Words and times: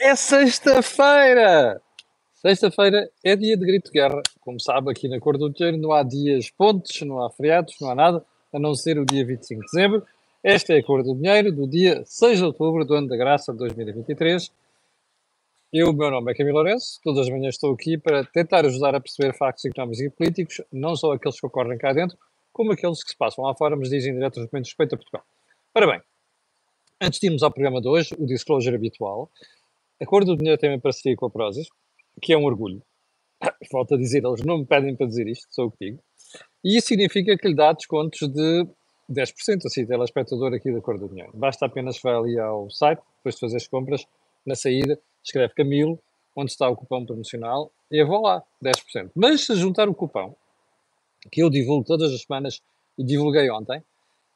É 0.00 0.14
sexta-feira! 0.14 1.82
Sexta-feira 2.32 3.10
é 3.24 3.34
dia 3.34 3.56
de 3.56 3.66
grito 3.66 3.86
de 3.86 3.98
guerra. 3.98 4.22
Como 4.40 4.60
sabe, 4.60 4.92
aqui 4.92 5.08
na 5.08 5.18
Cor 5.18 5.36
do 5.36 5.50
Dinheiro 5.50 5.76
não 5.76 5.90
há 5.90 6.04
dias 6.04 6.50
pontes, 6.50 7.02
não 7.02 7.20
há 7.20 7.28
feriados, 7.28 7.74
não 7.80 7.90
há 7.90 7.96
nada, 7.96 8.24
a 8.52 8.60
não 8.60 8.76
ser 8.76 8.96
o 8.96 9.04
dia 9.04 9.26
25 9.26 9.60
de 9.60 9.66
dezembro. 9.66 10.06
Esta 10.40 10.72
é 10.72 10.78
a 10.78 10.84
Cor 10.84 11.02
do 11.02 11.16
Dinheiro 11.16 11.50
do 11.50 11.66
dia 11.66 12.04
6 12.04 12.38
de 12.38 12.44
outubro 12.44 12.84
do 12.84 12.94
ano 12.94 13.08
da 13.08 13.16
graça 13.16 13.50
de 13.50 13.58
2023. 13.58 14.52
Eu, 15.72 15.90
o 15.90 15.92
meu 15.92 16.12
nome 16.12 16.30
é 16.30 16.34
Camilo 16.36 16.58
Lourenço, 16.58 17.00
todas 17.02 17.26
as 17.26 17.28
manhãs 17.28 17.56
estou 17.56 17.74
aqui 17.74 17.98
para 17.98 18.24
tentar 18.24 18.64
ajudar 18.66 18.94
a 18.94 19.00
perceber 19.00 19.34
factos 19.34 19.64
económicos 19.64 20.00
e 20.00 20.08
políticos, 20.08 20.60
não 20.72 20.94
só 20.94 21.12
aqueles 21.12 21.40
que 21.40 21.46
ocorrem 21.46 21.76
cá 21.76 21.92
dentro, 21.92 22.16
como 22.52 22.70
aqueles 22.70 23.02
que 23.02 23.10
se 23.10 23.16
passam 23.16 23.42
lá 23.42 23.52
fora, 23.52 23.74
mas 23.74 23.90
dizem 23.90 24.14
diretamente 24.14 24.66
respeito 24.66 24.94
a 24.94 24.96
Portugal. 24.96 25.24
Ora 25.74 25.86
bem, 25.88 26.00
antes 27.00 27.18
de 27.18 27.26
irmos 27.26 27.42
ao 27.42 27.50
programa 27.50 27.80
de 27.80 27.88
hoje, 27.88 28.14
o 28.16 28.24
disclosure 28.24 28.76
habitual, 28.76 29.28
a 30.00 30.06
Cor 30.06 30.24
do 30.24 30.36
Dinheiro 30.36 30.58
tem 30.58 30.70
uma 30.70 30.80
parceria 30.80 31.16
com 31.16 31.26
a 31.26 31.30
Prozis, 31.30 31.68
que 32.22 32.32
é 32.32 32.38
um 32.38 32.44
orgulho. 32.44 32.82
Falta 33.70 33.96
dizer, 33.96 34.24
eles 34.24 34.44
não 34.44 34.58
me 34.58 34.66
pedem 34.66 34.94
para 34.94 35.06
dizer 35.06 35.26
isto, 35.26 35.46
sou 35.50 35.66
o 35.66 35.70
que 35.70 35.86
digo. 35.86 35.98
E 36.64 36.76
isso 36.76 36.88
significa 36.88 37.36
que 37.36 37.48
lhe 37.48 37.54
dá 37.54 37.72
descontos 37.72 38.28
de 38.28 38.66
10%, 39.10 39.66
assim, 39.66 39.86
telespectador 39.86 40.52
aqui 40.54 40.72
da 40.72 40.80
Cor 40.80 40.98
do 40.98 41.08
Dinheiro. 41.08 41.32
Basta 41.34 41.66
apenas 41.66 41.98
vai 42.00 42.14
ali 42.14 42.38
ao 42.38 42.70
site, 42.70 43.00
depois 43.18 43.34
de 43.34 43.40
fazer 43.40 43.56
as 43.56 43.66
compras, 43.66 44.06
na 44.46 44.54
saída, 44.54 44.98
escreve 45.22 45.54
Camilo, 45.54 45.98
onde 46.36 46.50
está 46.50 46.68
o 46.68 46.76
cupom 46.76 47.04
promocional, 47.04 47.72
e 47.90 48.04
vou 48.04 48.22
lá, 48.22 48.42
10%. 48.62 49.10
Mas 49.14 49.44
se 49.44 49.54
juntar 49.56 49.88
o 49.88 49.94
cupom, 49.94 50.34
que 51.32 51.42
eu 51.42 51.50
divulgo 51.50 51.84
todas 51.84 52.12
as 52.12 52.22
semanas, 52.22 52.62
e 52.96 53.04
divulguei 53.04 53.50
ontem, 53.50 53.78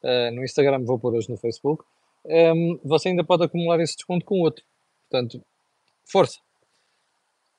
uh, 0.03 0.31
no 0.33 0.43
Instagram, 0.43 0.83
vou 0.83 0.99
pôr 0.99 1.13
hoje 1.13 1.29
no 1.29 1.37
Facebook, 1.37 1.83
um, 2.25 2.31
ehm, 2.31 2.79
você 2.83 3.09
ainda 3.09 3.23
pode 3.23 3.43
acumular 3.43 3.79
esse 3.81 3.95
desconto 3.95 4.25
com 4.25 4.39
outro. 4.39 4.63
Portanto, 5.09 5.43
força. 6.05 6.39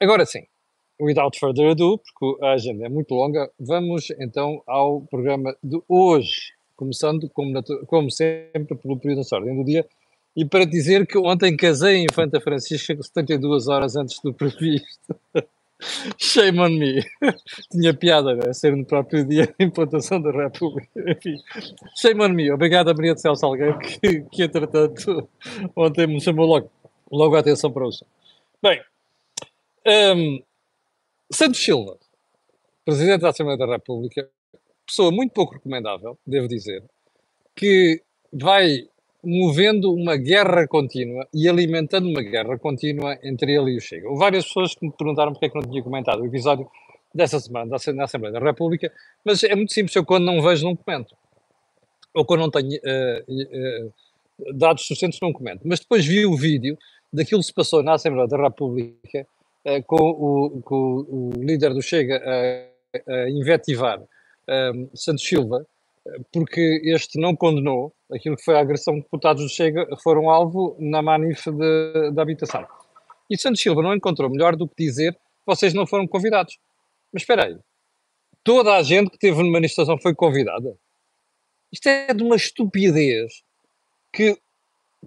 Agora 0.00 0.26
sim, 0.26 0.44
without 1.00 1.38
further 1.38 1.70
ado, 1.70 1.98
porque 1.98 2.44
a 2.44 2.52
agenda 2.52 2.86
é 2.86 2.88
muito 2.88 3.14
longa, 3.14 3.50
vamos 3.58 4.10
então 4.18 4.62
ao 4.66 5.00
programa 5.02 5.56
de 5.62 5.80
hoje. 5.88 6.52
Começando, 6.76 7.28
como, 7.30 7.52
como 7.86 8.10
sempre, 8.10 8.74
pelo 8.76 8.98
período 8.98 9.22
de 9.22 9.34
ordem 9.34 9.56
do 9.56 9.64
dia, 9.64 9.86
e 10.36 10.44
para 10.44 10.64
dizer 10.64 11.06
que 11.06 11.16
ontem 11.16 11.56
casei 11.56 11.98
em 11.98 12.06
Infanta 12.10 12.40
Francisca 12.40 13.00
72 13.00 13.68
horas 13.68 13.94
antes 13.94 14.20
do 14.20 14.34
previsto. 14.34 15.16
Shame 16.18 16.60
on 16.60 16.70
me. 16.70 17.04
Tinha 17.70 17.94
piada, 17.94 18.34
né? 18.34 18.52
Ser 18.52 18.76
no 18.76 18.84
próprio 18.84 19.24
dia 19.24 19.46
de 19.46 19.64
implantação 19.64 20.20
da 20.20 20.30
República. 20.30 20.88
Enfim, 21.06 21.36
shame 21.96 22.22
on 22.22 22.30
me. 22.30 22.50
Obrigado 22.50 22.90
a 22.90 22.94
Maria 22.94 23.14
de 23.14 23.20
Céu 23.20 23.34
Salgueiro, 23.36 23.78
que, 23.78 24.22
que 24.22 24.42
entretanto 24.44 25.28
ontem 25.76 26.06
me 26.06 26.20
chamou 26.20 26.46
logo, 26.46 26.70
logo 27.10 27.36
a 27.36 27.40
atenção 27.40 27.70
para 27.70 27.86
o 27.86 27.92
som. 27.92 28.06
Bem, 28.64 28.80
um, 30.16 30.42
Santos 31.30 31.62
Silva, 31.62 31.98
Presidente 32.82 33.20
da 33.20 33.28
Assembleia 33.28 33.58
da 33.58 33.66
República, 33.66 34.26
pessoa 34.86 35.12
muito 35.12 35.34
pouco 35.34 35.52
recomendável, 35.52 36.18
devo 36.26 36.48
dizer, 36.48 36.82
que 37.54 38.00
vai 38.32 38.88
movendo 39.22 39.92
uma 39.92 40.16
guerra 40.16 40.66
contínua 40.66 41.28
e 41.34 41.46
alimentando 41.46 42.08
uma 42.08 42.22
guerra 42.22 42.58
contínua 42.58 43.18
entre 43.22 43.54
ele 43.54 43.72
e 43.72 43.76
o 43.76 43.80
Chega. 43.82 44.08
Houve 44.08 44.20
várias 44.20 44.46
pessoas 44.46 44.74
que 44.74 44.86
me 44.86 44.92
perguntaram 44.92 45.34
porque 45.34 45.44
é 45.44 45.48
que 45.50 45.56
não 45.56 45.70
tinha 45.70 45.82
comentado 45.82 46.22
o 46.22 46.26
episódio 46.26 46.66
dessa 47.14 47.38
semana 47.38 47.68
da 47.68 47.76
Assembleia 47.76 48.32
da 48.32 48.40
República, 48.40 48.90
mas 49.22 49.44
é 49.44 49.54
muito 49.54 49.74
simples, 49.74 49.94
eu 49.94 50.06
quando 50.06 50.24
não 50.24 50.40
vejo 50.40 50.64
não 50.64 50.74
comento. 50.74 51.14
Ou 52.14 52.24
quando 52.24 52.40
não 52.40 52.50
tenho 52.50 52.80
uh, 52.80 53.90
uh, 53.90 54.54
dados 54.54 54.86
suficientes 54.86 55.20
não 55.20 55.34
comento. 55.34 55.68
Mas 55.68 55.80
depois 55.80 56.06
vi 56.06 56.24
o 56.24 56.34
vídeo 56.34 56.78
daquilo 57.14 57.40
que 57.40 57.46
se 57.46 57.54
passou 57.54 57.82
na 57.82 57.94
Assembleia 57.94 58.26
da 58.26 58.36
República 58.36 59.26
uh, 59.66 59.82
com, 59.86 59.96
o, 59.96 60.62
com, 60.62 61.06
o, 61.08 61.30
líder 61.36 61.72
do 61.72 61.82
Chega 61.82 62.22
a, 62.24 63.12
a 63.12 63.30
invetivar 63.30 64.02
Santos 64.94 65.26
Silva, 65.26 65.66
porque 66.30 66.82
este 66.84 67.18
não 67.18 67.34
condenou 67.34 67.94
aquilo 68.12 68.36
que 68.36 68.44
foi 68.44 68.56
a 68.56 68.60
agressão 68.60 68.96
que 68.96 69.04
deputados 69.04 69.42
do 69.42 69.48
Chega 69.48 69.86
foram 70.02 70.28
alvo 70.28 70.76
na 70.78 71.00
manif 71.00 71.46
da 72.12 72.20
habitação. 72.20 72.66
E 73.30 73.38
Santos 73.38 73.62
Silva 73.62 73.82
não 73.82 73.94
encontrou 73.94 74.28
melhor 74.28 74.54
do 74.54 74.68
que 74.68 74.84
dizer 74.84 75.18
vocês 75.46 75.74
não 75.74 75.86
foram 75.86 76.06
convidados. 76.06 76.58
Mas 77.12 77.22
espera 77.22 77.46
aí, 77.46 77.58
toda 78.42 78.74
a 78.74 78.82
gente 78.82 79.10
que 79.10 79.18
teve 79.18 79.38
numa 79.38 79.52
manifestação 79.52 79.98
foi 79.98 80.14
convidada? 80.14 80.76
Isto 81.72 81.88
é 81.88 82.14
de 82.14 82.22
uma 82.22 82.36
estupidez 82.36 83.42
que, 84.12 84.38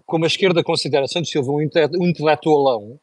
como 0.05 0.25
a 0.25 0.27
esquerda 0.27 0.63
considera 0.63 1.07
Santos 1.07 1.29
Silva 1.29 1.51
um, 1.51 1.61
intelectualão, 1.61 2.99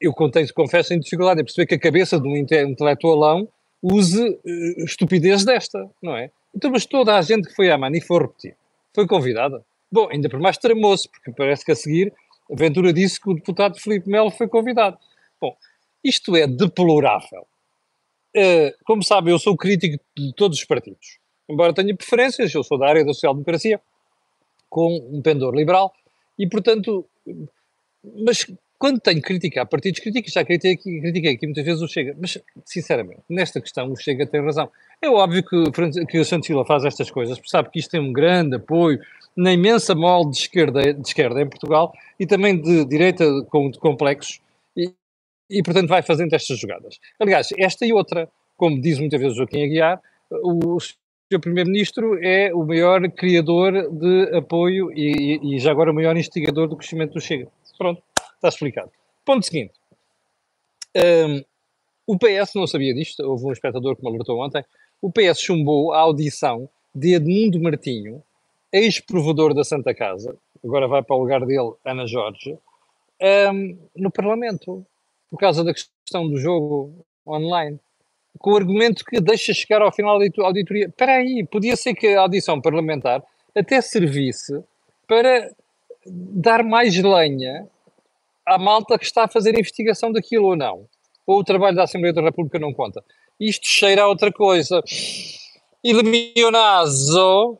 eu 0.00 0.12
contei, 0.12 0.46
confesso, 0.48 0.92
em 0.92 1.00
dificuldade 1.00 1.40
em 1.40 1.44
perceber 1.44 1.66
que 1.66 1.74
a 1.74 1.80
cabeça 1.80 2.20
de 2.20 2.28
um 2.28 2.36
intelectualão 2.36 3.48
use 3.82 4.22
uh, 4.22 4.84
estupidez 4.84 5.44
desta, 5.44 5.88
não 6.02 6.16
é? 6.16 6.30
Então, 6.54 6.70
mas 6.70 6.84
toda 6.84 7.16
a 7.16 7.22
gente 7.22 7.48
que 7.48 7.54
foi 7.54 7.70
à 7.70 7.78
Mani 7.78 8.00
foi 8.00 8.20
repetir. 8.20 8.56
Foi 8.94 9.06
convidada. 9.06 9.64
Bom, 9.90 10.08
ainda 10.10 10.28
por 10.28 10.40
mais 10.40 10.58
tramou-se, 10.58 11.08
porque 11.08 11.32
parece 11.32 11.64
que 11.64 11.72
a 11.72 11.76
seguir 11.76 12.12
a 12.50 12.56
Ventura 12.56 12.92
disse 12.92 13.20
que 13.20 13.30
o 13.30 13.34
deputado 13.34 13.78
Filipe 13.78 14.08
Melo 14.08 14.30
foi 14.30 14.48
convidado. 14.48 14.98
Bom, 15.40 15.56
isto 16.02 16.34
é 16.34 16.46
deplorável. 16.46 17.46
Uh, 18.36 18.72
como 18.84 19.04
sabe, 19.04 19.30
eu 19.30 19.38
sou 19.38 19.56
crítico 19.56 20.02
de 20.16 20.34
todos 20.34 20.58
os 20.58 20.64
partidos. 20.64 21.18
Embora 21.48 21.72
tenha 21.72 21.94
preferências, 21.96 22.52
eu 22.54 22.62
sou 22.62 22.78
da 22.78 22.88
área 22.88 23.04
da 23.04 23.12
social-democracia, 23.12 23.80
com 24.70 24.96
um 25.12 25.20
pendor 25.20 25.54
liberal, 25.54 25.92
e 26.38 26.48
portanto, 26.48 27.04
mas 28.24 28.46
quando 28.80 28.98
tenho 28.98 29.20
que 29.20 29.28
criticar 29.28 29.66
partidos, 29.66 30.00
critico, 30.00 30.30
já 30.30 30.42
critiquei, 30.42 31.00
critiquei 31.02 31.34
aqui 31.34 31.46
muitas 31.46 31.62
vezes 31.62 31.82
o 31.82 31.86
Chega, 31.86 32.16
mas 32.18 32.38
sinceramente, 32.64 33.20
nesta 33.28 33.60
questão 33.60 33.92
o 33.92 33.96
Chega 33.96 34.26
tem 34.26 34.42
razão. 34.42 34.70
É 35.02 35.08
óbvio 35.10 35.42
que, 35.42 36.06
que 36.06 36.18
o 36.18 36.24
Santos 36.24 36.46
Silva 36.46 36.64
faz 36.64 36.86
estas 36.86 37.10
coisas, 37.10 37.36
porque 37.36 37.50
sabe 37.50 37.68
que 37.70 37.78
isto 37.78 37.90
tem 37.90 38.00
um 38.00 38.10
grande 38.10 38.56
apoio 38.56 38.98
na 39.36 39.52
imensa 39.52 39.94
molde 39.94 40.30
de 40.30 40.38
esquerda, 40.38 40.94
de 40.94 41.06
esquerda 41.06 41.42
em 41.42 41.46
Portugal 41.46 41.92
e 42.18 42.26
também 42.26 42.58
de 42.58 42.86
direita 42.86 43.24
com 43.50 43.70
de 43.70 43.78
complexos, 43.78 44.40
e, 44.74 44.90
e 45.50 45.62
portanto 45.62 45.88
vai 45.88 46.00
fazendo 46.00 46.32
estas 46.32 46.58
jogadas. 46.58 46.98
Aliás, 47.18 47.48
esta 47.58 47.84
e 47.84 47.92
outra, 47.92 48.30
como 48.56 48.80
diz 48.80 48.98
muitas 48.98 49.20
vezes 49.20 49.34
o 49.34 49.40
Joaquim 49.40 49.62
Aguiar, 49.62 50.00
o, 50.30 50.78
o. 51.32 51.40
Primeiro-Ministro 51.40 52.18
é 52.22 52.52
o 52.54 52.64
maior 52.64 53.08
criador 53.10 53.90
de 53.90 54.36
apoio 54.36 54.92
e, 54.92 55.38
e, 55.42 55.56
e 55.56 55.58
já 55.58 55.70
agora 55.70 55.90
o 55.90 55.94
maior 55.94 56.16
instigador 56.16 56.68
do 56.68 56.76
crescimento 56.76 57.14
do 57.14 57.20
Chega. 57.20 57.48
Pronto. 57.78 58.02
Está 58.34 58.48
explicado. 58.48 58.90
Ponto 59.24 59.44
seguinte. 59.44 59.74
Um, 60.96 61.44
o 62.06 62.18
PS 62.18 62.54
não 62.54 62.66
sabia 62.66 62.92
disto, 62.92 63.22
houve 63.22 63.44
um 63.46 63.52
espectador 63.52 63.94
que 63.94 64.02
me 64.02 64.08
alertou 64.08 64.40
ontem. 64.40 64.64
O 65.00 65.12
PS 65.12 65.40
chumbou 65.40 65.92
a 65.92 66.00
audição 66.00 66.68
de 66.94 67.14
Edmundo 67.14 67.60
Martinho, 67.60 68.22
ex-provedor 68.72 69.54
da 69.54 69.62
Santa 69.62 69.94
Casa, 69.94 70.36
agora 70.64 70.88
vai 70.88 71.02
para 71.02 71.16
o 71.16 71.20
lugar 71.20 71.46
dele, 71.46 71.72
Ana 71.84 72.06
Jorge, 72.06 72.58
um, 73.52 73.78
no 73.96 74.10
Parlamento, 74.10 74.84
por 75.30 75.38
causa 75.38 75.62
da 75.62 75.72
questão 75.72 76.28
do 76.28 76.36
jogo 76.36 77.04
online. 77.26 77.78
Com 78.38 78.52
o 78.52 78.56
argumento 78.56 79.04
que 79.04 79.20
deixa 79.20 79.52
chegar 79.52 79.82
ao 79.82 79.92
final 79.92 80.18
da 80.18 80.26
auditoria. 80.44 80.86
Espera 80.86 81.12
aí, 81.12 81.46
podia 81.50 81.76
ser 81.76 81.94
que 81.94 82.06
a 82.08 82.22
audição 82.22 82.60
parlamentar 82.60 83.22
até 83.54 83.80
servisse 83.80 84.62
para 85.06 85.50
dar 86.06 86.62
mais 86.62 86.96
lenha 86.96 87.66
à 88.46 88.58
malta 88.58 88.98
que 88.98 89.04
está 89.04 89.24
a 89.24 89.28
fazer 89.28 89.54
a 89.54 89.58
investigação 89.58 90.12
daquilo 90.12 90.46
ou 90.46 90.56
não. 90.56 90.86
Ou 91.26 91.40
o 91.40 91.44
trabalho 91.44 91.76
da 91.76 91.84
Assembleia 91.84 92.12
da 92.12 92.22
República 92.22 92.58
não 92.58 92.72
conta. 92.72 93.04
Isto 93.38 93.66
cheira 93.66 94.02
a 94.02 94.08
outra 94.08 94.32
coisa. 94.32 94.82
Ilumionazo, 95.82 97.58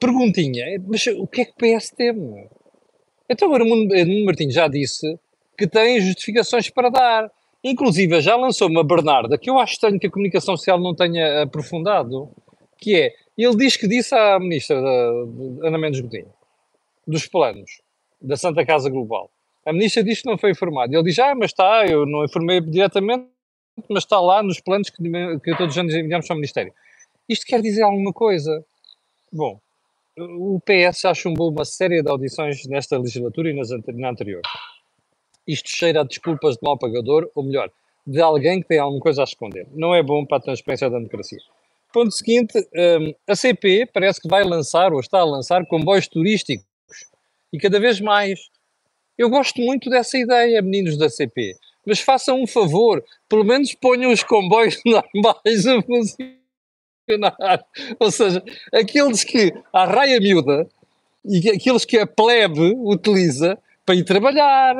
perguntinha, 0.00 0.66
mas 0.86 1.06
o 1.06 1.26
que 1.26 1.42
é 1.42 1.44
que 1.44 1.52
o 1.52 1.78
PS 1.78 1.90
teme? 1.90 2.48
Então 3.28 3.50
o 3.50 3.56
Edmundo 3.56 4.24
Martins 4.24 4.52
já 4.52 4.66
disse 4.66 5.18
que 5.56 5.66
tem 5.68 6.00
justificações 6.00 6.68
para 6.70 6.88
dar. 6.88 7.30
Inclusive 7.62 8.20
já 8.20 8.36
lançou 8.36 8.68
uma 8.68 8.82
Bernarda, 8.82 9.36
que 9.36 9.50
eu 9.50 9.58
acho 9.58 9.74
estranho 9.74 9.98
que 9.98 10.06
a 10.06 10.10
comunicação 10.10 10.56
social 10.56 10.80
não 10.80 10.94
tenha 10.94 11.42
aprofundado, 11.42 12.30
que 12.78 12.96
é, 12.96 13.14
ele 13.36 13.56
diz 13.56 13.76
que 13.76 13.86
disse 13.86 14.14
à 14.14 14.38
ministra 14.38 14.80
da, 14.80 15.68
Ana 15.68 15.78
Mendes 15.78 16.00
Godinho, 16.00 16.32
dos 17.06 17.26
planos, 17.26 17.82
da 18.20 18.36
Santa 18.36 18.64
Casa 18.64 18.88
Global, 18.88 19.30
a 19.64 19.72
ministra 19.72 20.02
diz 20.02 20.22
que 20.22 20.28
não 20.28 20.38
foi 20.38 20.52
informada. 20.52 20.94
Ele 20.94 21.04
diz, 21.04 21.18
ah, 21.18 21.34
mas 21.34 21.50
está, 21.50 21.86
eu 21.86 22.06
não 22.06 22.24
informei 22.24 22.60
diretamente, 22.60 23.26
mas 23.88 24.04
está 24.04 24.18
lá 24.20 24.42
nos 24.42 24.60
planos 24.60 24.88
que, 24.88 25.02
que 25.02 25.56
todos 25.56 25.74
os 25.74 25.78
anos 25.78 25.94
enviamos 25.94 26.26
para 26.26 26.34
o 26.34 26.36
Ministério. 26.38 26.72
Isto 27.28 27.46
quer 27.46 27.60
dizer 27.60 27.82
alguma 27.82 28.12
coisa? 28.12 28.64
Bom, 29.30 29.60
o 30.18 30.60
PS 30.60 31.00
já 31.02 31.14
chumbou 31.14 31.50
uma 31.50 31.64
série 31.64 32.02
de 32.02 32.10
audições 32.10 32.66
nesta 32.66 32.98
legislatura 32.98 33.50
e 33.50 33.54
nas, 33.54 33.68
na 33.70 34.10
anterior. 34.10 34.42
Isto 35.46 35.68
cheira 35.70 36.00
a 36.00 36.04
desculpas 36.04 36.54
de 36.54 36.60
mau 36.62 36.78
pagador, 36.78 37.30
ou 37.34 37.42
melhor, 37.42 37.70
de 38.06 38.20
alguém 38.20 38.60
que 38.60 38.68
tem 38.68 38.78
alguma 38.78 39.00
coisa 39.00 39.22
a 39.22 39.24
esconder. 39.24 39.66
Não 39.72 39.94
é 39.94 40.02
bom 40.02 40.24
para 40.24 40.38
a 40.38 40.40
transparência 40.40 40.88
da 40.90 40.98
democracia. 40.98 41.38
Ponto 41.92 42.12
seguinte, 42.12 42.56
um, 42.58 43.14
a 43.26 43.34
CP 43.34 43.86
parece 43.92 44.20
que 44.20 44.28
vai 44.28 44.44
lançar, 44.44 44.92
ou 44.92 45.00
está 45.00 45.18
a 45.18 45.24
lançar, 45.24 45.66
comboios 45.66 46.06
turísticos. 46.06 46.64
E 47.52 47.58
cada 47.58 47.80
vez 47.80 48.00
mais 48.00 48.38
Eu 49.18 49.28
gosto 49.28 49.60
muito 49.60 49.90
dessa 49.90 50.16
ideia, 50.16 50.62
meninos 50.62 50.96
da 50.96 51.10
CP. 51.10 51.54
Mas 51.84 52.00
façam 52.00 52.40
um 52.40 52.46
favor, 52.46 53.04
pelo 53.28 53.44
menos 53.44 53.74
ponham 53.74 54.10
os 54.10 54.22
comboios 54.22 54.80
normais 54.86 55.66
a 55.66 55.82
funcionar. 55.82 57.66
Ou 57.98 58.10
seja, 58.10 58.42
aqueles 58.72 59.22
que 59.22 59.52
a 59.74 59.84
raia 59.84 60.18
miúda 60.18 60.66
e 61.22 61.50
aqueles 61.50 61.84
que 61.84 61.98
a 61.98 62.06
plebe 62.06 62.74
utiliza 62.78 63.58
para 63.84 63.94
ir 63.94 64.04
trabalhar, 64.04 64.74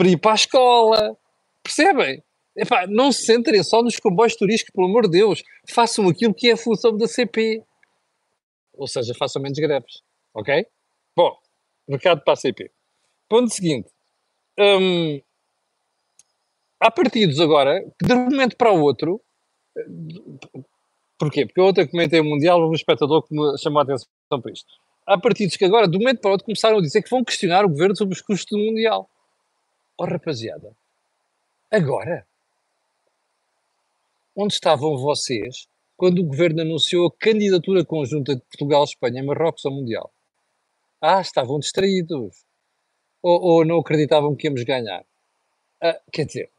para 0.00 0.08
ir 0.08 0.16
para 0.16 0.32
a 0.32 0.34
escola. 0.34 1.18
Percebem? 1.62 2.22
Epá, 2.56 2.86
não 2.86 3.12
se 3.12 3.26
centrem 3.26 3.62
só 3.62 3.82
nos 3.82 3.98
comboios 3.98 4.34
turísticos, 4.34 4.72
pelo 4.74 4.86
amor 4.86 5.02
de 5.02 5.18
Deus. 5.18 5.42
Façam 5.68 6.08
aquilo 6.08 6.32
que 6.32 6.48
é 6.48 6.52
a 6.54 6.56
função 6.56 6.96
da 6.96 7.06
CP. 7.06 7.62
Ou 8.72 8.88
seja, 8.88 9.12
façam 9.14 9.42
menos 9.42 9.58
greves. 9.58 10.00
Ok? 10.32 10.66
Bom, 11.14 11.36
mercado 11.86 12.22
para 12.24 12.32
a 12.32 12.36
CP. 12.36 12.70
Ponto 13.28 13.52
seguinte. 13.52 13.90
Hum, 14.58 15.20
há 16.80 16.90
partidos 16.90 17.38
agora 17.38 17.82
que, 17.98 18.06
de 18.06 18.14
um 18.14 18.24
momento 18.24 18.56
para 18.56 18.72
o 18.72 18.80
outro, 18.80 19.20
porquê? 21.18 21.44
Porque 21.44 21.60
eu 21.60 21.66
ontem 21.66 21.86
comentei 21.86 22.20
o 22.20 22.24
Mundial, 22.24 22.66
um 22.66 22.72
espectador 22.72 23.22
que 23.22 23.34
me 23.34 23.58
chamou 23.58 23.80
a 23.80 23.82
atenção 23.82 24.08
para 24.40 24.50
isto. 24.50 24.72
Há 25.06 25.18
partidos 25.18 25.58
que 25.58 25.64
agora, 25.66 25.86
de 25.86 25.94
um 25.98 26.00
momento 26.00 26.22
para 26.22 26.30
o 26.30 26.32
outro, 26.32 26.46
começaram 26.46 26.78
a 26.78 26.80
dizer 26.80 27.02
que 27.02 27.10
vão 27.10 27.22
questionar 27.22 27.66
o 27.66 27.68
governo 27.68 27.94
sobre 27.94 28.14
os 28.14 28.22
custos 28.22 28.58
do 28.58 28.64
Mundial. 28.64 29.09
Oh, 30.02 30.06
rapaziada, 30.06 30.74
agora? 31.70 32.26
Onde 34.34 34.54
estavam 34.54 34.96
vocês 34.96 35.68
quando 35.94 36.20
o 36.20 36.24
governo 36.24 36.62
anunciou 36.62 37.06
a 37.06 37.12
candidatura 37.12 37.84
conjunta 37.84 38.34
de 38.34 38.40
Portugal, 38.40 38.82
Espanha 38.84 39.20
e 39.20 39.22
Marrocos 39.22 39.66
ao 39.66 39.72
Mundial? 39.72 40.10
Ah, 41.02 41.20
estavam 41.20 41.58
distraídos. 41.58 42.46
Ou, 43.22 43.42
ou 43.42 43.64
não 43.66 43.80
acreditavam 43.80 44.34
que 44.34 44.46
íamos 44.46 44.62
ganhar. 44.62 45.04
Ah, 45.82 46.00
quer 46.10 46.24
dizer, 46.24 46.50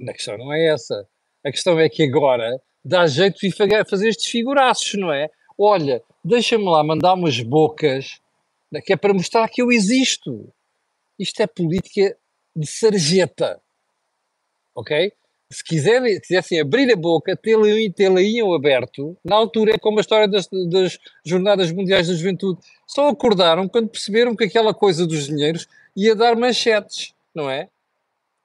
a 0.00 0.12
questão 0.12 0.36
não 0.36 0.52
é 0.52 0.66
essa. 0.66 1.08
A 1.44 1.52
questão 1.52 1.78
é 1.78 1.88
que 1.88 2.02
agora 2.02 2.60
dá 2.84 3.06
jeito 3.06 3.38
de 3.38 3.52
fazer 3.88 4.08
estes 4.08 4.28
figuraços, 4.28 4.94
não 4.94 5.12
é? 5.12 5.30
Olha, 5.56 6.02
deixa-me 6.24 6.64
lá 6.64 6.82
mandar 6.82 7.14
umas 7.14 7.38
bocas, 7.38 8.20
que 8.84 8.92
é 8.92 8.96
para 8.96 9.14
mostrar 9.14 9.48
que 9.50 9.62
eu 9.62 9.70
existo. 9.70 10.52
Isto 11.16 11.42
é 11.42 11.46
política 11.46 12.18
de 12.56 12.66
sarjeta. 12.66 13.60
Ok? 14.74 15.12
Se 15.48 15.62
quiserem, 15.62 16.18
quisessem 16.20 16.60
abrir 16.60 16.92
a 16.92 16.96
boca, 16.96 17.36
tê-la 17.36 18.20
iam 18.20 18.52
aberto, 18.52 19.16
na 19.24 19.36
altura 19.36 19.74
é 19.74 19.78
como 19.78 19.98
a 19.98 20.00
história 20.00 20.26
das, 20.26 20.48
das 20.68 20.98
Jornadas 21.24 21.70
Mundiais 21.70 22.08
da 22.08 22.14
Juventude. 22.14 22.58
Só 22.86 23.08
acordaram 23.08 23.68
quando 23.68 23.88
perceberam 23.88 24.34
que 24.34 24.44
aquela 24.44 24.74
coisa 24.74 25.06
dos 25.06 25.26
dinheiros 25.26 25.68
ia 25.94 26.16
dar 26.16 26.34
manchetes, 26.36 27.14
não 27.32 27.48
é? 27.48 27.68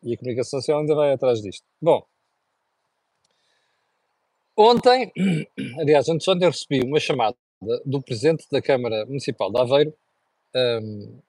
E 0.04 0.14
a 0.14 0.18
comunicação 0.18 0.60
social 0.60 0.80
ainda 0.80 0.94
vai 0.94 1.12
atrás 1.12 1.42
disto. 1.42 1.64
Bom, 1.82 2.06
ontem, 4.56 5.12
aliás, 5.80 6.08
antes 6.08 6.28
ontem 6.28 6.46
recebi 6.46 6.82
uma 6.82 7.00
chamada 7.00 7.36
do 7.86 8.02
Presidente 8.02 8.46
da 8.52 8.62
Câmara 8.62 9.06
Municipal 9.06 9.52
de 9.52 9.60
Aveiro, 9.60 9.94
um, 10.56 11.20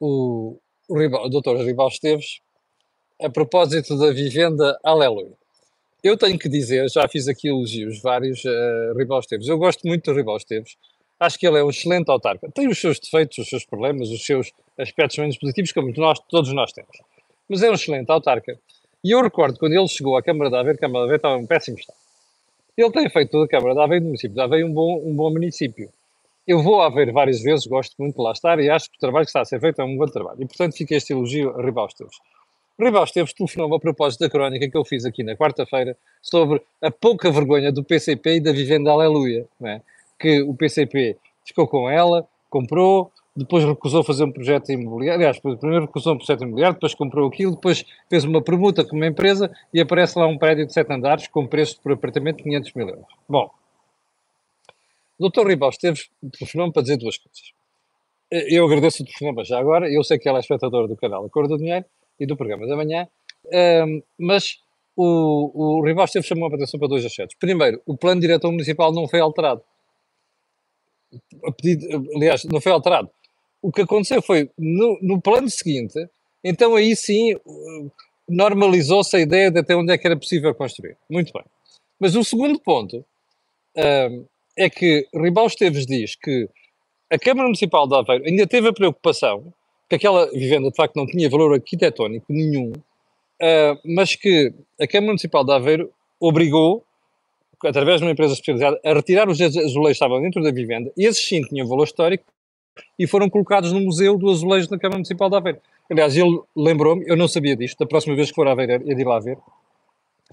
o, 0.00 0.58
o, 0.90 1.26
o 1.26 1.28
Dr. 1.28 1.64
Ribal 1.64 1.88
Esteves, 1.88 2.40
a 3.22 3.30
propósito 3.30 3.96
da 3.96 4.10
vivenda 4.10 4.78
Aleluia. 4.82 5.38
Eu 6.02 6.16
tenho 6.16 6.38
que 6.38 6.48
dizer, 6.48 6.88
já 6.90 7.06
fiz 7.06 7.28
aqui 7.28 7.48
elogios 7.48 8.00
vários 8.00 8.44
a 8.44 8.50
uh, 8.50 8.98
Ribal 8.98 9.20
Esteves. 9.20 9.46
Eu 9.46 9.58
gosto 9.58 9.86
muito 9.86 10.10
do 10.10 10.16
Ribal 10.16 10.36
Esteves. 10.36 10.76
Acho 11.18 11.38
que 11.38 11.46
ele 11.46 11.58
é 11.58 11.64
um 11.64 11.68
excelente 11.68 12.10
autarca. 12.10 12.50
Tem 12.50 12.66
os 12.66 12.80
seus 12.80 12.98
defeitos, 12.98 13.36
os 13.38 13.48
seus 13.48 13.64
problemas, 13.64 14.08
os 14.08 14.24
seus 14.24 14.50
aspectos 14.78 15.18
menos 15.18 15.36
positivos, 15.36 15.72
como 15.72 15.92
nós, 15.96 16.18
todos 16.30 16.52
nós 16.54 16.72
temos. 16.72 16.96
Mas 17.48 17.62
é 17.62 17.70
um 17.70 17.74
excelente 17.74 18.10
autarca. 18.10 18.58
E 19.04 19.10
eu 19.10 19.22
recordo 19.22 19.58
quando 19.58 19.74
ele 19.74 19.86
chegou 19.86 20.16
à 20.16 20.22
Câmara 20.22 20.50
de 20.50 20.56
Aveiro, 20.56 20.78
a 20.78 20.80
Câmara 20.80 21.00
de 21.00 21.04
Aveiro 21.04 21.16
estava 21.16 21.38
em 21.38 21.44
um 21.44 21.46
péssimo 21.46 21.78
estado. 21.78 21.98
Ele 22.76 22.90
tem 22.90 23.10
feito 23.10 23.30
toda 23.30 23.44
a 23.44 23.48
Câmara 23.48 23.74
de 23.74 23.80
Aveiro, 23.80 24.04
do 24.04 24.06
município 24.06 24.34
de 24.34 24.40
Aveiro, 24.40 24.66
um 24.66 24.72
bom, 24.72 25.02
um 25.04 25.14
bom 25.14 25.30
município. 25.30 25.90
Eu 26.50 26.60
vou 26.60 26.82
a 26.82 26.86
Aveiro 26.86 27.12
várias 27.12 27.40
vezes, 27.40 27.64
gosto 27.64 27.94
muito 27.96 28.16
de 28.16 28.22
lá 28.24 28.32
estar 28.32 28.58
e 28.58 28.68
acho 28.68 28.90
que 28.90 28.96
o 28.96 28.98
trabalho 28.98 29.24
que 29.24 29.28
está 29.28 29.40
a 29.40 29.44
ser 29.44 29.60
feito 29.60 29.80
é 29.80 29.84
um 29.84 29.96
bom 29.96 30.06
trabalho. 30.06 30.42
E, 30.42 30.46
portanto, 30.46 30.76
fica 30.76 30.96
este 30.96 31.12
elogio 31.12 31.56
a 31.56 31.62
Ribal 31.62 31.86
Esteves. 31.86 32.16
Ribal 32.76 33.04
Esteves 33.04 33.32
telefonou-me 33.32 33.76
a 33.76 33.78
propósito 33.78 34.22
da 34.22 34.28
crónica 34.28 34.68
que 34.68 34.76
eu 34.76 34.84
fiz 34.84 35.04
aqui 35.04 35.22
na 35.22 35.36
quarta-feira 35.36 35.96
sobre 36.20 36.60
a 36.82 36.90
pouca 36.90 37.30
vergonha 37.30 37.70
do 37.70 37.84
PCP 37.84 38.38
e 38.38 38.40
da 38.40 38.50
vivenda 38.50 38.90
Aleluia, 38.90 39.46
é? 39.62 39.80
que 40.18 40.42
o 40.42 40.52
PCP 40.52 41.16
ficou 41.46 41.68
com 41.68 41.88
ela, 41.88 42.26
comprou, 42.48 43.12
depois 43.36 43.64
recusou 43.64 44.02
fazer 44.02 44.24
um 44.24 44.32
projeto 44.32 44.72
imobiliário, 44.72 45.20
aliás, 45.20 45.38
primeiro 45.38 45.84
recusou 45.84 46.14
um 46.14 46.16
projeto 46.16 46.42
imobiliário, 46.42 46.74
depois 46.74 46.94
comprou 46.94 47.28
aquilo, 47.28 47.52
depois 47.52 47.84
fez 48.08 48.24
uma 48.24 48.42
permuta 48.42 48.84
com 48.84 48.96
uma 48.96 49.06
empresa 49.06 49.48
e 49.72 49.80
aparece 49.80 50.18
lá 50.18 50.26
um 50.26 50.36
prédio 50.36 50.66
de 50.66 50.72
sete 50.72 50.92
andares 50.92 51.28
com 51.28 51.46
preço 51.46 51.80
por 51.80 51.92
apartamento 51.92 52.38
de 52.38 52.42
500 52.42 52.72
mil 52.74 52.88
euros. 52.88 53.06
Bom, 53.28 53.48
o 55.20 55.28
Dr. 55.28 55.46
Ribal 55.46 55.70
esteve 55.70 56.00
telefonou 56.32 56.72
para 56.72 56.82
dizer 56.82 56.96
duas 56.96 57.18
coisas. 57.18 57.52
Eu 58.30 58.64
agradeço 58.64 59.02
o 59.02 59.06
telefonema 59.06 59.44
já 59.44 59.58
agora, 59.58 59.90
eu 59.90 60.02
sei 60.04 60.18
que 60.18 60.28
ela 60.28 60.38
é 60.38 60.40
espectadora 60.40 60.88
do 60.88 60.96
canal 60.96 61.24
A 61.24 61.30
Cor 61.30 61.48
do 61.48 61.58
Dinheiro 61.58 61.84
e 62.18 62.26
do 62.26 62.36
programa 62.36 62.66
da 62.66 62.76
manhã, 62.76 63.08
um, 63.86 64.02
mas 64.18 64.58
o, 64.96 65.78
o 65.78 65.84
Ribal 65.84 66.04
esteve 66.04 66.26
chamou 66.26 66.48
a 66.48 66.54
atenção 66.54 66.78
para 66.78 66.88
dois 66.88 67.04
aspectos. 67.04 67.36
Primeiro, 67.38 67.82
o 67.84 67.96
plano 67.96 68.20
diretor 68.20 68.50
municipal 68.50 68.92
não 68.92 69.08
foi 69.08 69.20
alterado. 69.20 69.62
Pedido, 71.60 72.08
aliás, 72.14 72.44
não 72.44 72.60
foi 72.60 72.70
alterado 72.70 73.10
o 73.62 73.70
que 73.70 73.82
aconteceu 73.82 74.22
foi, 74.22 74.50
no, 74.58 74.98
no 75.02 75.20
plano 75.20 75.48
seguinte, 75.48 76.08
então 76.42 76.74
aí 76.74 76.96
sim 76.96 77.36
normalizou-se 78.28 79.16
a 79.16 79.20
ideia 79.20 79.50
de 79.50 79.58
até 79.58 79.76
onde 79.76 79.92
é 79.92 79.98
que 79.98 80.06
era 80.06 80.16
possível 80.16 80.54
construir. 80.54 80.96
Muito 81.08 81.32
bem. 81.32 81.44
Mas 81.98 82.16
o 82.16 82.24
segundo 82.24 82.58
ponto 82.60 83.04
um, 83.76 84.26
é 84.56 84.68
que 84.68 85.06
Ribal 85.14 85.46
Esteves 85.46 85.86
diz 85.86 86.16
que 86.16 86.48
a 87.10 87.18
Câmara 87.18 87.48
Municipal 87.48 87.86
de 87.86 87.96
Aveiro 87.96 88.24
ainda 88.26 88.46
teve 88.46 88.68
a 88.68 88.72
preocupação 88.72 89.52
que 89.88 89.96
aquela 89.96 90.30
vivenda 90.30 90.70
de 90.70 90.76
facto 90.76 90.94
não 90.94 91.06
tinha 91.06 91.28
valor 91.28 91.52
arquitetónico 91.54 92.32
nenhum, 92.32 92.70
uh, 92.70 93.80
mas 93.84 94.14
que 94.14 94.54
a 94.80 94.86
Câmara 94.86 95.08
Municipal 95.08 95.44
de 95.44 95.52
Aveiro 95.52 95.90
obrigou, 96.20 96.84
através 97.64 97.98
de 97.98 98.06
uma 98.06 98.12
empresa 98.12 98.34
especializada, 98.34 98.80
a 98.84 98.94
retirar 98.94 99.28
os 99.28 99.40
azulejos 99.40 99.72
que 99.72 99.90
estavam 99.90 100.22
dentro 100.22 100.40
da 100.42 100.52
vivenda, 100.52 100.92
e 100.96 101.04
esses 101.04 101.26
sim 101.26 101.42
tinham 101.42 101.66
valor 101.66 101.84
histórico, 101.84 102.24
e 102.96 103.06
foram 103.06 103.28
colocados 103.28 103.72
no 103.72 103.80
Museu 103.80 104.16
do 104.16 104.30
Azulejo 104.30 104.68
da 104.68 104.78
Câmara 104.78 104.98
Municipal 104.98 105.28
de 105.28 105.36
Aveiro. 105.36 105.60
Aliás, 105.90 106.16
ele 106.16 106.40
lembrou-me, 106.56 107.04
eu 107.08 107.16
não 107.16 107.26
sabia 107.26 107.56
disto, 107.56 107.78
da 107.78 107.86
próxima 107.86 108.14
vez 108.14 108.28
que 108.28 108.36
for 108.36 108.46
a 108.46 108.52
Aveiro 108.52 108.74
é 108.74 108.78
de 108.78 109.00
ir 109.00 109.04
lá 109.04 109.18
ver, 109.18 109.38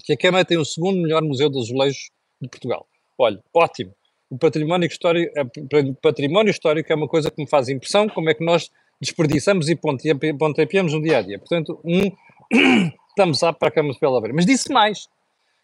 que 0.04 0.12
a 0.12 0.16
Câmara 0.16 0.44
tem 0.44 0.56
o 0.56 0.64
segundo 0.64 1.02
melhor 1.02 1.22
Museu 1.22 1.50
de 1.50 1.58
Azulejos 1.58 2.10
de 2.40 2.48
Portugal. 2.48 2.86
Olha, 3.18 3.42
ótimo. 3.52 3.92
O 4.30 4.36
património 4.36 4.86
histórico, 4.86 5.32
é, 5.38 5.44
património 6.02 6.50
histórico 6.50 6.92
é 6.92 6.96
uma 6.96 7.08
coisa 7.08 7.30
que 7.30 7.40
me 7.40 7.48
faz 7.48 7.68
impressão, 7.68 8.08
como 8.08 8.28
é 8.28 8.34
que 8.34 8.44
nós 8.44 8.70
desperdiçamos 9.00 9.68
e 9.68 9.76
pontapeamos 10.38 10.92
no 10.92 11.02
dia 11.02 11.18
a 11.18 11.22
dia. 11.22 11.38
Portanto, 11.38 11.80
um 11.84 12.10
thumbs 13.16 13.42
up 13.42 13.58
para 13.58 13.68
a 13.68 13.70
Câmara 13.70 13.94
de 13.98 14.06
Aveiro. 14.06 14.34
Mas 14.34 14.46
disse 14.46 14.72
mais, 14.72 15.08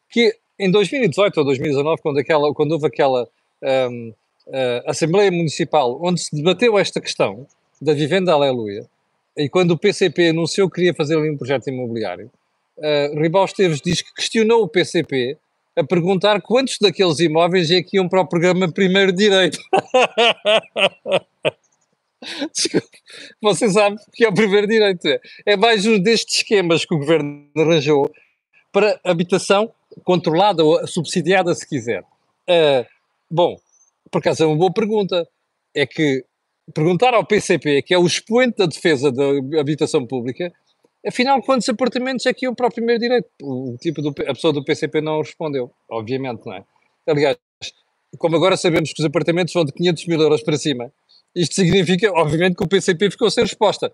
que 0.09 0.37
em 0.59 0.71
2018 0.71 1.39
ou 1.39 1.45
2019, 1.45 2.01
quando, 2.03 2.19
aquela, 2.19 2.55
quando 2.55 2.73
houve 2.73 2.87
aquela 2.87 3.29
um, 3.91 4.13
uh, 4.47 4.83
Assembleia 4.87 5.31
Municipal, 5.31 5.99
onde 6.03 6.21
se 6.21 6.35
debateu 6.35 6.79
esta 6.79 7.01
questão 7.01 7.47
da 7.81 7.93
vivenda 7.93 8.33
aleluia, 8.33 8.87
e 9.37 9.49
quando 9.49 9.73
o 9.73 9.79
PCP 9.79 10.29
anunciou 10.29 10.69
que 10.69 10.77
queria 10.77 10.95
fazer 10.95 11.17
ali 11.17 11.31
um 11.31 11.37
projeto 11.37 11.69
imobiliário, 11.69 12.31
uh, 12.79 13.21
Ribal 13.21 13.45
Esteves 13.45 13.81
diz 13.81 14.03
que 14.03 14.15
questionou 14.15 14.63
o 14.63 14.69
PCP 14.69 15.37
a 15.77 15.85
perguntar 15.85 16.41
quantos 16.41 16.79
daqueles 16.81 17.19
imóveis 17.21 17.71
é 17.71 17.83
que 17.83 17.97
iam 17.97 18.09
para 18.09 18.21
o 18.21 18.29
programa 18.29 18.71
Primeiro 18.73 19.13
Direito. 19.13 19.59
Desculpe, 22.55 22.99
você 23.41 23.69
sabe 23.71 23.97
que 24.13 24.25
é 24.25 24.29
o 24.29 24.35
primeiro 24.35 24.67
direito. 24.67 25.07
É 25.45 25.57
mais 25.57 25.85
um 25.87 25.99
destes 25.99 26.39
esquemas 26.39 26.85
que 26.85 26.95
o 26.95 26.99
governo 26.99 27.47
arranjou 27.57 28.11
para 28.73 28.99
habitação 29.05 29.71
controlada 30.03 30.65
ou 30.65 30.87
subsidiada, 30.87 31.55
se 31.55 31.69
quiser. 31.69 32.03
Uh, 32.49 32.85
bom, 33.31 33.57
por 34.11 34.19
acaso 34.19 34.45
é 34.45 34.47
uma 34.47 34.57
boa 34.57 34.73
pergunta. 34.73 35.29
É 35.75 35.87
que 35.87 36.25
perguntar 36.73 37.15
ao 37.15 37.27
PCP, 37.27 37.83
que 37.83 37.93
é 37.93 37.99
o 37.99 38.07
expoente 38.07 38.59
da 38.59 38.67
defesa 38.67 39.13
da 39.13 39.25
habitação 39.61 40.07
pública, 40.07 40.53
afinal, 41.07 41.43
quantos 41.43 41.69
apartamentos 41.69 42.27
é 42.27 42.33
que 42.33 42.47
iam 42.47 42.55
para 42.55 42.69
o 42.69 42.73
primeiro 42.73 43.01
direito? 43.01 43.29
O 43.43 43.77
tipo 43.81 44.03
do, 44.03 44.09
a 44.09 44.35
pessoa 44.35 44.53
do 44.53 44.65
PCP 44.65 45.01
não 45.01 45.21
respondeu, 45.21 45.71
obviamente, 45.91 46.45
não 46.47 46.55
é? 46.55 46.65
Aliás, 47.07 47.37
como 48.19 48.37
agora 48.37 48.57
sabemos 48.57 48.93
que 48.93 49.01
os 49.01 49.07
apartamentos 49.07 49.53
vão 49.53 49.65
de 49.65 49.73
500 49.73 50.07
mil 50.07 50.21
euros 50.21 50.43
para 50.43 50.57
cima, 50.57 50.93
isto 51.35 51.55
significa, 51.55 52.11
obviamente, 52.13 52.57
que 52.57 52.65
o 52.65 52.69
PCP 52.69 53.11
ficou 53.11 53.31
sem 53.31 53.45
resposta. 53.45 53.93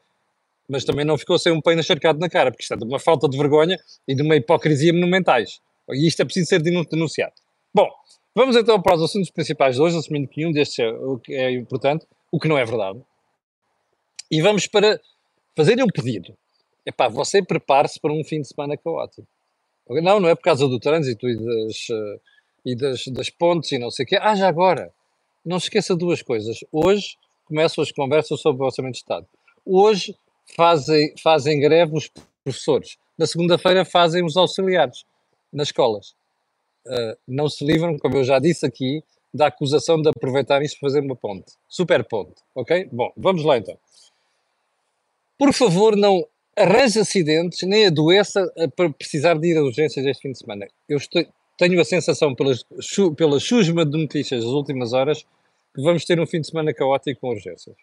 Mas 0.68 0.84
também 0.84 1.04
não 1.04 1.18
ficou 1.18 1.38
sem 1.38 1.52
um 1.52 1.60
pano 1.60 1.80
encharcado 1.80 2.18
na 2.18 2.28
cara, 2.28 2.50
porque 2.50 2.62
isto 2.62 2.74
é 2.74 2.76
de 2.76 2.84
uma 2.84 2.98
falta 2.98 3.28
de 3.28 3.36
vergonha 3.36 3.78
e 4.06 4.14
de 4.14 4.22
uma 4.22 4.36
hipocrisia 4.36 4.92
monumentais. 4.92 5.60
E 5.90 6.06
isto 6.06 6.22
é 6.22 6.24
preciso 6.24 6.48
ser 6.48 6.62
denunciado. 6.62 7.32
Bom, 7.74 7.88
Vamos 8.34 8.54
então 8.54 8.80
para 8.80 8.94
os 8.94 9.02
assuntos 9.02 9.30
principais 9.30 9.74
de 9.74 9.82
hoje, 9.82 9.96
assumindo 9.98 10.28
que 10.28 10.38
nenhum 10.38 10.52
destes 10.52 10.78
é, 10.78 10.92
é 11.34 11.50
importante, 11.50 12.06
o 12.30 12.38
que 12.38 12.46
não 12.46 12.56
é 12.56 12.64
verdade. 12.64 13.00
E 14.30 14.40
vamos 14.40 14.68
para 14.68 15.00
fazer-lhe 15.56 15.82
um 15.82 15.88
pedido. 15.88 16.36
Epá, 16.84 17.08
você 17.08 17.42
prepare-se 17.42 18.00
para 18.00 18.12
um 18.12 18.24
fim 18.24 18.40
de 18.40 18.48
semana 18.48 18.76
caótico. 18.76 19.26
Não, 19.88 20.20
não 20.20 20.28
é 20.28 20.34
por 20.34 20.42
causa 20.42 20.68
do 20.68 20.78
trânsito 20.78 21.28
e 21.28 21.36
das, 21.36 21.88
uh, 21.88 22.20
e 22.64 22.76
das, 22.76 23.06
das 23.08 23.30
pontes 23.30 23.72
e 23.72 23.78
não 23.78 23.90
sei 23.90 24.04
o 24.04 24.08
quê. 24.08 24.18
Ah, 24.20 24.34
já 24.34 24.48
agora, 24.48 24.92
não 25.44 25.58
se 25.58 25.66
esqueça 25.66 25.96
duas 25.96 26.22
coisas. 26.22 26.60
Hoje 26.70 27.16
começam 27.44 27.82
as 27.82 27.90
conversas 27.90 28.40
sobre 28.40 28.62
o 28.62 28.66
Orçamento 28.66 28.92
de 28.92 28.98
Estado. 28.98 29.26
Hoje 29.66 30.16
fazem, 30.56 31.14
fazem 31.22 31.58
greve 31.58 31.96
os 31.96 32.10
professores. 32.44 32.96
Na 33.18 33.26
segunda-feira 33.26 33.84
fazem 33.84 34.24
os 34.24 34.36
auxiliares 34.36 35.04
nas 35.52 35.68
escolas. 35.68 36.14
Uh, 36.86 37.16
não 37.26 37.48
se 37.48 37.64
livram, 37.64 37.98
como 37.98 38.16
eu 38.16 38.24
já 38.24 38.38
disse 38.38 38.64
aqui, 38.64 39.02
da 39.32 39.46
acusação 39.46 40.00
de 40.00 40.08
aproveitar 40.08 40.62
isso 40.62 40.78
para 40.78 40.88
fazer 40.88 41.00
uma 41.00 41.16
ponte. 41.16 41.52
Super 41.68 42.04
ponte, 42.04 42.42
ok? 42.54 42.88
Bom, 42.90 43.12
vamos 43.16 43.44
lá 43.44 43.58
então. 43.58 43.76
Por 45.38 45.52
favor, 45.52 45.96
não 45.96 46.26
arranje 46.60 46.98
acidentes 46.98 47.62
nem 47.62 47.86
adoeça 47.86 48.52
para 48.76 48.90
precisar 48.90 49.34
de 49.38 49.48
ir 49.48 49.56
a 49.56 49.62
urgências 49.62 50.04
este 50.04 50.22
fim 50.22 50.32
de 50.32 50.38
semana. 50.38 50.66
Eu 50.88 50.98
estou, 50.98 51.24
tenho 51.56 51.80
a 51.80 51.84
sensação, 51.84 52.34
pela, 52.34 52.54
pela 53.16 53.38
chusma 53.38 53.84
de 53.84 53.98
notícias 53.98 54.42
das 54.42 54.52
últimas 54.52 54.92
horas, 54.92 55.24
que 55.74 55.82
vamos 55.82 56.04
ter 56.04 56.18
um 56.18 56.26
fim 56.26 56.40
de 56.40 56.48
semana 56.48 56.72
caótico 56.72 57.20
com 57.20 57.28
urgências. 57.28 57.76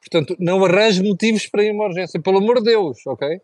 Portanto, 0.00 0.34
não 0.38 0.64
arranje 0.64 1.02
motivos 1.02 1.46
para 1.46 1.62
ir 1.62 1.70
a 1.70 1.72
uma 1.72 1.84
urgência, 1.84 2.20
pelo 2.20 2.38
amor 2.38 2.56
de 2.56 2.70
Deus, 2.70 3.06
ok? 3.06 3.40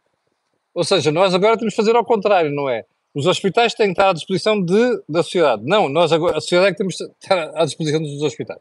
Ou 0.75 0.85
seja, 0.85 1.13
nós 1.13 1.35
agora 1.35 1.57
temos 1.57 1.73
de 1.73 1.77
fazer 1.77 1.95
ao 1.95 2.05
contrário, 2.05 2.51
não 2.51 2.69
é? 2.69 2.85
Os 3.15 3.27
hospitais 3.27 3.75
têm 3.75 3.89
que 3.89 3.93
estar 3.93 4.11
à 4.11 4.13
disposição 4.13 4.61
de, 4.63 5.03
da 5.09 5.23
sociedade. 5.23 5.63
Não, 5.65 5.89
nós 5.89 6.13
agora, 6.13 6.37
a 6.37 6.41
sociedade 6.41 6.69
é 6.69 6.73
que 6.73 6.79
temos 6.79 6.97
que 6.97 7.05
estar 7.05 7.51
à 7.55 7.65
disposição 7.65 8.03
dos 8.03 8.23
hospitais. 8.23 8.61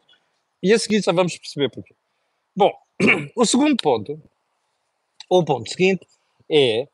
E 0.62 0.74
a 0.74 0.80
seguir 0.80 1.02
já 1.02 1.12
vamos 1.12 1.38
perceber 1.38 1.70
porquê. 1.70 1.94
Bom, 2.56 2.72
o 3.36 3.46
segundo 3.46 3.76
ponto, 3.82 4.22
o 5.30 5.44
ponto 5.44 5.70
seguinte, 5.70 6.06
é, 6.50 6.88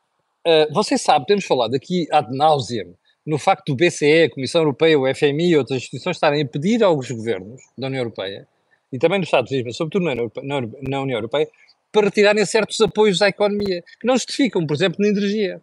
uh, 0.47 0.73
você 0.73 0.97
sabe, 0.97 1.25
temos 1.25 1.45
falado 1.45 1.75
aqui 1.75 2.07
ad 2.11 2.35
nauseam, 2.35 2.95
no 3.25 3.37
facto 3.37 3.67
do 3.67 3.75
BCE, 3.75 4.23
a 4.23 4.29
Comissão 4.29 4.61
Europeia, 4.61 4.99
o 4.99 5.15
FMI 5.15 5.49
e 5.49 5.57
outras 5.57 5.77
instituições 5.77 6.17
estarem 6.17 6.41
a 6.41 6.45
pedir 6.45 6.83
aos 6.83 7.09
governos 7.11 7.61
da 7.77 7.87
União 7.87 8.01
Europeia, 8.01 8.47
e 8.91 8.97
também 8.97 9.19
dos 9.19 9.27
Estados 9.27 9.51
Unidos, 9.51 9.67
mas 9.67 9.77
sobretudo 9.77 10.05
na, 10.43 10.61
na 10.81 11.01
União 11.01 11.17
Europeia, 11.17 11.47
para 11.91 12.05
retirarem 12.05 12.45
certos 12.45 12.79
apoios 12.81 13.21
à 13.21 13.27
economia, 13.27 13.83
que 13.99 14.07
não 14.07 14.15
justificam, 14.15 14.65
por 14.65 14.73
exemplo, 14.73 14.97
na 14.99 15.09
energia. 15.09 15.61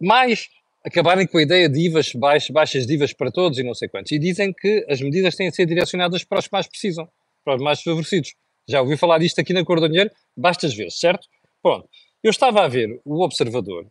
Mais 0.00 0.48
acabarem 0.84 1.26
com 1.26 1.38
a 1.38 1.42
ideia 1.42 1.68
de 1.68 1.86
IVAs, 1.86 2.12
baixas, 2.14 2.50
baixas 2.50 2.86
de 2.86 2.94
IVAs 2.94 3.12
para 3.12 3.30
todos 3.30 3.58
e 3.58 3.62
não 3.62 3.74
sei 3.74 3.88
quantos. 3.88 4.12
E 4.12 4.18
dizem 4.18 4.52
que 4.52 4.84
as 4.88 5.00
medidas 5.00 5.36
têm 5.36 5.50
de 5.50 5.56
ser 5.56 5.66
direcionadas 5.66 6.24
para 6.24 6.38
os 6.38 6.46
que 6.46 6.52
mais 6.52 6.66
precisam, 6.66 7.08
para 7.44 7.56
os 7.56 7.62
mais 7.62 7.82
favorecidos. 7.82 8.34
Já 8.66 8.80
ouvi 8.80 8.96
falar 8.96 9.18
disto 9.18 9.40
aqui 9.40 9.52
na 9.52 9.64
Cor 9.64 9.80
do 9.80 9.88
Dinheiro 9.88 10.10
bastas 10.36 10.74
vezes, 10.74 10.98
certo? 10.98 11.26
Pronto. 11.68 11.86
Eu 12.24 12.30
estava 12.30 12.64
a 12.64 12.68
ver 12.68 12.98
o 13.04 13.22
Observador 13.22 13.86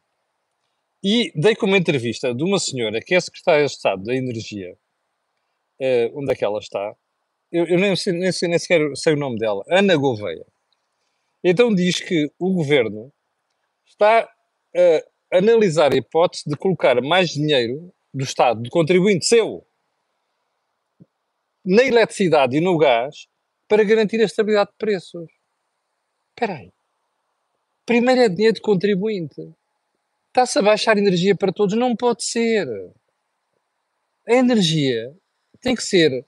e 1.03 1.31
dei 1.35 1.55
como 1.55 1.75
entrevista 1.75 2.33
de 2.33 2.43
uma 2.43 2.57
senhora 2.57 2.99
que 2.99 3.13
é 3.13 3.21
secretária 3.21 3.67
de 3.67 3.71
Estado 3.71 4.01
da 4.03 4.15
Energia, 4.15 4.75
uh, 5.79 6.19
onde 6.19 6.31
é 6.31 6.35
que 6.35 6.43
ela 6.43 6.57
está? 6.57 6.95
Eu, 7.51 7.67
eu 7.67 7.77
nem, 7.77 7.95
sei, 7.95 8.13
nem, 8.13 8.31
sei, 8.31 8.49
nem 8.49 8.57
sequer 8.57 8.81
sei 8.95 9.13
o 9.13 9.15
nome 9.15 9.37
dela, 9.37 9.63
Ana 9.69 9.95
Gouveia. 9.95 10.43
Então 11.43 11.71
diz 11.71 11.99
que 11.99 12.31
o 12.39 12.51
governo 12.51 13.13
está 13.85 14.23
uh, 14.25 15.37
analisar 15.37 15.93
a 15.93 15.97
hipótese 15.97 16.49
de 16.49 16.57
colocar 16.57 16.99
mais 16.99 17.29
dinheiro 17.29 17.93
do 18.11 18.23
Estado, 18.23 18.63
do 18.63 18.71
contribuinte 18.71 19.27
seu, 19.27 19.63
na 21.63 21.83
eletricidade 21.83 22.57
e 22.57 22.59
no 22.59 22.75
gás 22.75 23.27
para 23.67 23.83
garantir 23.83 24.19
a 24.19 24.25
estabilidade 24.25 24.71
de 24.71 24.77
preços. 24.77 25.29
Espera 26.31 26.55
aí. 26.55 26.76
Primeiro 27.87 28.19
é 28.19 28.27
dinheiro 28.27 28.55
de 28.55 28.61
contribuinte. 28.61 29.49
Está-se 30.27 30.59
a 30.59 30.61
baixar 30.61 30.97
energia 30.97 31.33
para 31.33 31.53
todos? 31.53 31.73
Não 31.73 31.95
pode 31.95 32.21
ser. 32.25 32.67
A 34.27 34.33
energia 34.33 35.15
tem 35.61 35.73
que 35.73 35.81
ser 35.81 36.25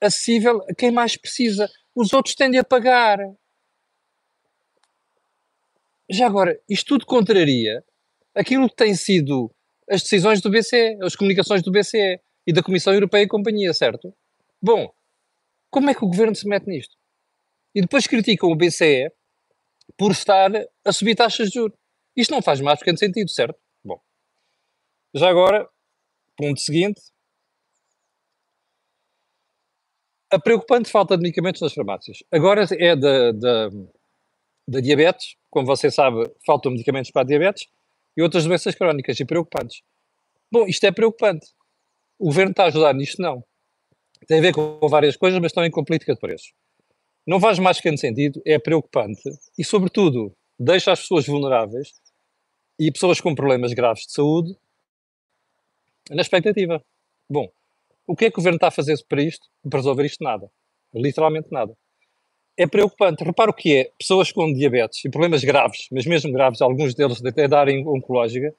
acessível 0.00 0.64
a 0.66 0.74
quem 0.74 0.90
mais 0.90 1.14
precisa. 1.14 1.70
Os 1.94 2.14
outros 2.14 2.34
tendem 2.34 2.58
a 2.58 2.64
pagar. 2.64 3.18
Já 6.08 6.26
agora, 6.26 6.58
isto 6.66 6.86
tudo 6.86 7.04
contraria 7.04 7.84
aquilo 8.34 8.66
que 8.66 8.76
têm 8.76 8.94
sido 8.94 9.54
as 9.90 10.02
decisões 10.02 10.40
do 10.40 10.48
BCE, 10.48 10.96
as 11.02 11.14
comunicações 11.14 11.62
do 11.62 11.70
BCE 11.70 12.18
e 12.46 12.54
da 12.54 12.62
Comissão 12.62 12.94
Europeia 12.94 13.24
e 13.24 13.28
companhia, 13.28 13.74
certo? 13.74 14.14
Bom, 14.62 14.90
como 15.70 15.90
é 15.90 15.94
que 15.94 16.04
o 16.04 16.08
governo 16.08 16.34
se 16.34 16.48
mete 16.48 16.66
nisto? 16.68 16.96
E 17.74 17.82
depois 17.82 18.06
criticam 18.06 18.50
o 18.50 18.56
BCE 18.56 19.12
por 19.96 20.12
estar 20.12 20.50
a 20.84 20.92
subir 20.92 21.14
taxas 21.14 21.48
de 21.48 21.54
juros. 21.54 21.76
Isto 22.16 22.32
não 22.32 22.42
faz 22.42 22.60
mais 22.60 22.78
pequeno 22.78 22.98
sentido, 22.98 23.30
certo? 23.30 23.58
Bom, 23.84 24.00
já 25.14 25.28
agora, 25.28 25.68
ponto 26.36 26.60
seguinte. 26.60 27.00
A 30.30 30.38
preocupante 30.38 30.90
falta 30.90 31.16
de 31.16 31.22
medicamentos 31.22 31.60
nas 31.60 31.72
farmácias. 31.72 32.18
Agora 32.32 32.66
é 32.78 32.96
da, 32.96 33.32
da, 33.32 33.70
da 34.66 34.80
diabetes. 34.80 35.36
Como 35.50 35.66
você 35.66 35.90
sabe, 35.90 36.30
faltam 36.44 36.72
medicamentos 36.72 37.10
para 37.10 37.22
a 37.22 37.24
diabetes 37.24 37.68
e 38.16 38.22
outras 38.22 38.44
doenças 38.44 38.74
crónicas 38.74 39.18
e 39.20 39.24
preocupantes. 39.24 39.82
Bom, 40.50 40.66
isto 40.66 40.84
é 40.84 40.92
preocupante. 40.92 41.46
O 42.18 42.26
governo 42.26 42.50
está 42.50 42.64
a 42.64 42.66
ajudar 42.66 42.94
nisto? 42.94 43.20
Não. 43.20 43.44
Tem 44.26 44.38
a 44.38 44.42
ver 44.42 44.52
com 44.52 44.80
várias 44.88 45.16
coisas, 45.16 45.38
mas 45.40 45.52
também 45.52 45.70
com 45.70 45.84
política 45.84 46.14
de 46.14 46.20
preços. 46.20 46.52
Não 47.26 47.40
faz 47.40 47.58
mais 47.58 47.78
pequeno 47.78 47.98
sentido, 47.98 48.40
é 48.44 48.58
preocupante 48.58 49.22
e, 49.58 49.64
sobretudo, 49.64 50.32
deixa 50.58 50.92
as 50.92 51.00
pessoas 51.00 51.26
vulneráveis 51.26 51.92
e 52.78 52.92
pessoas 52.92 53.20
com 53.20 53.34
problemas 53.34 53.72
graves 53.72 54.04
de 54.06 54.12
saúde 54.12 54.56
na 56.10 56.22
expectativa. 56.22 56.82
Bom, 57.28 57.50
o 58.06 58.14
que 58.14 58.26
é 58.26 58.30
que 58.30 58.36
o 58.36 58.40
governo 58.40 58.56
está 58.56 58.68
a 58.68 58.70
fazer 58.70 58.96
para 59.08 59.22
isto? 59.22 59.48
Para 59.68 59.80
resolver 59.80 60.04
isto? 60.04 60.22
Nada. 60.22 60.48
Literalmente 60.94 61.48
nada 61.50 61.76
é 62.56 62.66
preocupante. 62.66 63.22
Repara 63.22 63.50
o 63.50 63.54
que 63.54 63.76
é, 63.76 63.90
pessoas 63.98 64.32
com 64.32 64.52
diabetes 64.52 65.04
e 65.04 65.10
problemas 65.10 65.44
graves, 65.44 65.88
mas 65.92 66.06
mesmo 66.06 66.32
graves, 66.32 66.62
alguns 66.62 66.94
deles 66.94 67.24
até 67.24 67.46
da 67.46 67.60
área 67.60 67.78
oncológica, 67.80 68.54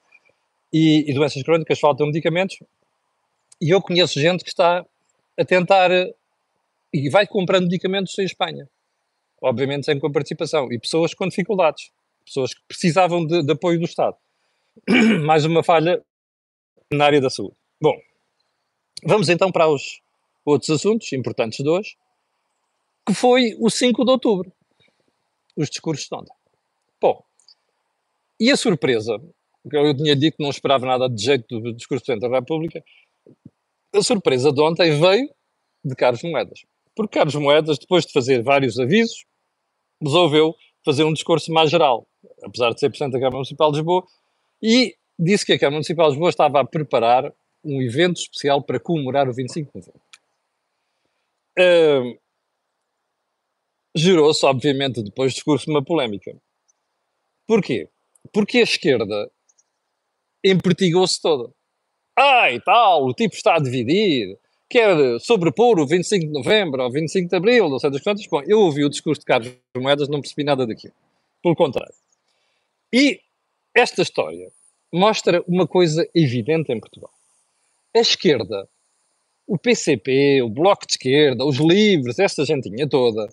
e, 0.72 1.10
e 1.10 1.14
doenças 1.14 1.42
crónicas, 1.44 1.80
faltam 1.80 2.08
medicamentos, 2.08 2.58
e 3.60 3.74
eu 3.74 3.82
conheço 3.82 4.20
gente 4.20 4.44
que 4.44 4.50
está 4.50 4.86
a 5.38 5.46
tentar 5.46 5.90
e 6.94 7.10
vai 7.10 7.28
comprando 7.28 7.64
medicamentos 7.64 8.18
em 8.18 8.24
Espanha, 8.24 8.70
obviamente 9.42 9.86
sem 9.86 10.00
com 10.00 10.12
participação, 10.12 10.72
e 10.72 10.80
pessoas 10.80 11.14
com 11.14 11.28
dificuldades, 11.28 11.92
pessoas 12.26 12.54
que 12.54 12.62
precisavam 12.68 13.26
de, 13.26 13.44
de 13.44 13.52
apoio 13.52 13.80
do 13.80 13.86
Estado. 13.86 14.16
Mais 15.26 15.46
uma 15.46 15.64
falha 15.64 16.04
na 16.92 17.06
área 17.06 17.22
da 17.22 17.30
saúde. 17.30 17.56
Bom, 17.82 17.96
vamos 19.04 19.30
então 19.30 19.52
para 19.52 19.68
os 19.68 20.02
outros 20.46 20.70
assuntos 20.70 21.12
importantes 21.14 21.64
de 21.64 21.70
hoje 21.70 21.98
que 23.08 23.14
foi 23.14 23.56
o 23.58 23.70
5 23.70 24.04
de 24.04 24.12
outubro. 24.12 24.52
Os 25.56 25.70
discursos 25.70 26.08
de 26.08 26.16
ontem. 26.16 26.36
Bom, 27.00 27.24
e 28.40 28.52
a 28.52 28.58
surpresa, 28.58 29.20
eu 29.72 29.96
tinha 29.96 30.16
dito 30.16 30.38
que 30.38 30.44
não 30.44 30.50
esperava 30.50 30.86
nada 30.86 31.10
de 31.10 31.24
jeito 31.24 31.60
do 31.60 31.74
discurso 31.74 32.04
do 32.04 32.06
Presidente 32.06 32.30
da 32.30 32.40
República, 32.40 32.84
a 33.96 34.04
surpresa 34.04 34.52
de 34.52 34.62
ontem 34.62 34.92
veio 35.00 35.30
de 35.84 35.96
Carlos 35.96 36.22
Moedas. 36.22 36.66
Porque 36.98 37.20
Carlos 37.20 37.36
Moedas, 37.36 37.78
depois 37.78 38.08
de 38.08 38.12
fazer 38.12 38.42
vários 38.42 38.80
avisos, 38.80 39.24
resolveu 40.02 40.56
fazer 40.84 41.04
um 41.04 41.14
discurso 41.14 41.54
mais 41.54 41.70
geral, 41.70 42.08
apesar 42.44 42.74
de 42.74 42.80
ser 42.80 42.90
Presidente 42.90 43.14
da 43.14 43.20
Câmara 43.20 43.36
Municipal 43.36 43.72
de 43.72 43.78
Lisboa, 43.78 44.04
e 44.64 44.96
disse 45.18 45.46
que 45.46 45.54
a 45.54 45.60
Câmara 45.60 45.76
Municipal 45.76 46.08
de 46.08 46.14
Lisboa 46.14 46.30
estava 46.32 46.60
a 46.60 46.66
preparar 46.66 47.32
um 47.64 47.84
evento 47.84 48.18
especial 48.18 48.64
para 48.64 48.80
comemorar 48.80 49.30
o 49.30 49.34
25 49.34 49.72
de 49.72 49.78
novembro. 49.78 50.02
Uh, 51.60 52.20
gerou-se, 53.96 54.44
obviamente, 54.44 55.04
depois 55.04 55.34
do 55.34 55.36
discurso, 55.36 55.70
uma 55.70 55.84
polémica. 55.84 56.36
Porquê? 57.46 57.90
Porque 58.34 58.58
a 58.58 58.64
esquerda 58.64 59.32
empertigou-se 60.44 61.22
toda. 61.22 61.54
Ai, 62.18 62.60
tal, 62.62 63.06
o 63.06 63.14
tipo 63.14 63.36
está 63.36 63.56
a 63.56 63.60
dividir, 63.60 64.36
quer 64.70 65.20
sobrepor 65.20 65.80
o 65.80 65.88
25 65.88 66.26
de 66.26 66.32
novembro 66.32 66.82
ao 66.82 66.92
25 66.92 67.30
de 67.30 67.36
abril, 67.36 67.70
não 67.70 67.80
sei 67.80 67.90
das 67.90 68.02
quantas. 68.02 68.26
Bom, 68.28 68.42
eu 68.46 68.60
ouvi 68.62 68.84
o 68.84 68.90
discurso 68.90 69.22
de 69.22 69.26
Carlos 69.26 69.54
Moedas, 69.76 70.10
não 70.10 70.22
percebi 70.22 70.44
nada 70.44 70.66
daquilo. 70.66 70.94
Pelo 71.42 71.56
contrário. 71.56 71.94
E 72.92 73.20
esta 73.76 74.02
história 74.02 74.52
mostra 74.92 75.44
uma 75.48 75.68
coisa 75.68 76.08
evidente 76.14 76.72
em 76.72 76.80
Portugal. 76.80 77.12
A 77.96 78.00
esquerda, 78.00 78.68
o 79.46 79.58
PCP, 79.58 80.42
o 80.42 80.50
Bloco 80.50 80.86
de 80.86 80.94
Esquerda, 80.94 81.46
os 81.46 81.58
livres, 81.58 82.20
esta 82.20 82.46
gentinha 82.46 82.88
toda, 82.88 83.28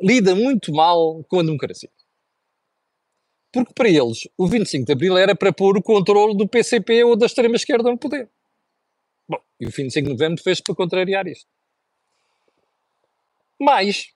lida 0.00 0.34
muito 0.34 0.72
mal 0.72 1.22
com 1.24 1.40
a 1.40 1.42
democracia. 1.42 1.90
Porque 3.52 3.72
para 3.72 3.88
eles 3.88 4.28
o 4.36 4.48
25 4.48 4.84
de 4.84 4.92
Abril 4.92 5.16
era 5.16 5.34
para 5.34 5.52
pôr 5.52 5.76
o 5.76 5.82
controle 5.82 6.36
do 6.36 6.48
PCP 6.48 7.04
ou 7.04 7.14
da 7.14 7.26
extrema-esquerda 7.26 7.88
no 7.88 7.96
poder. 7.96 8.28
Bom, 9.28 9.38
e 9.60 9.66
o 9.66 9.70
25 9.70 10.06
de 10.06 10.12
Novembro 10.12 10.42
fez 10.42 10.60
para 10.60 10.74
contrariar 10.74 11.26
isto. 11.26 11.46
Mas 13.60 14.08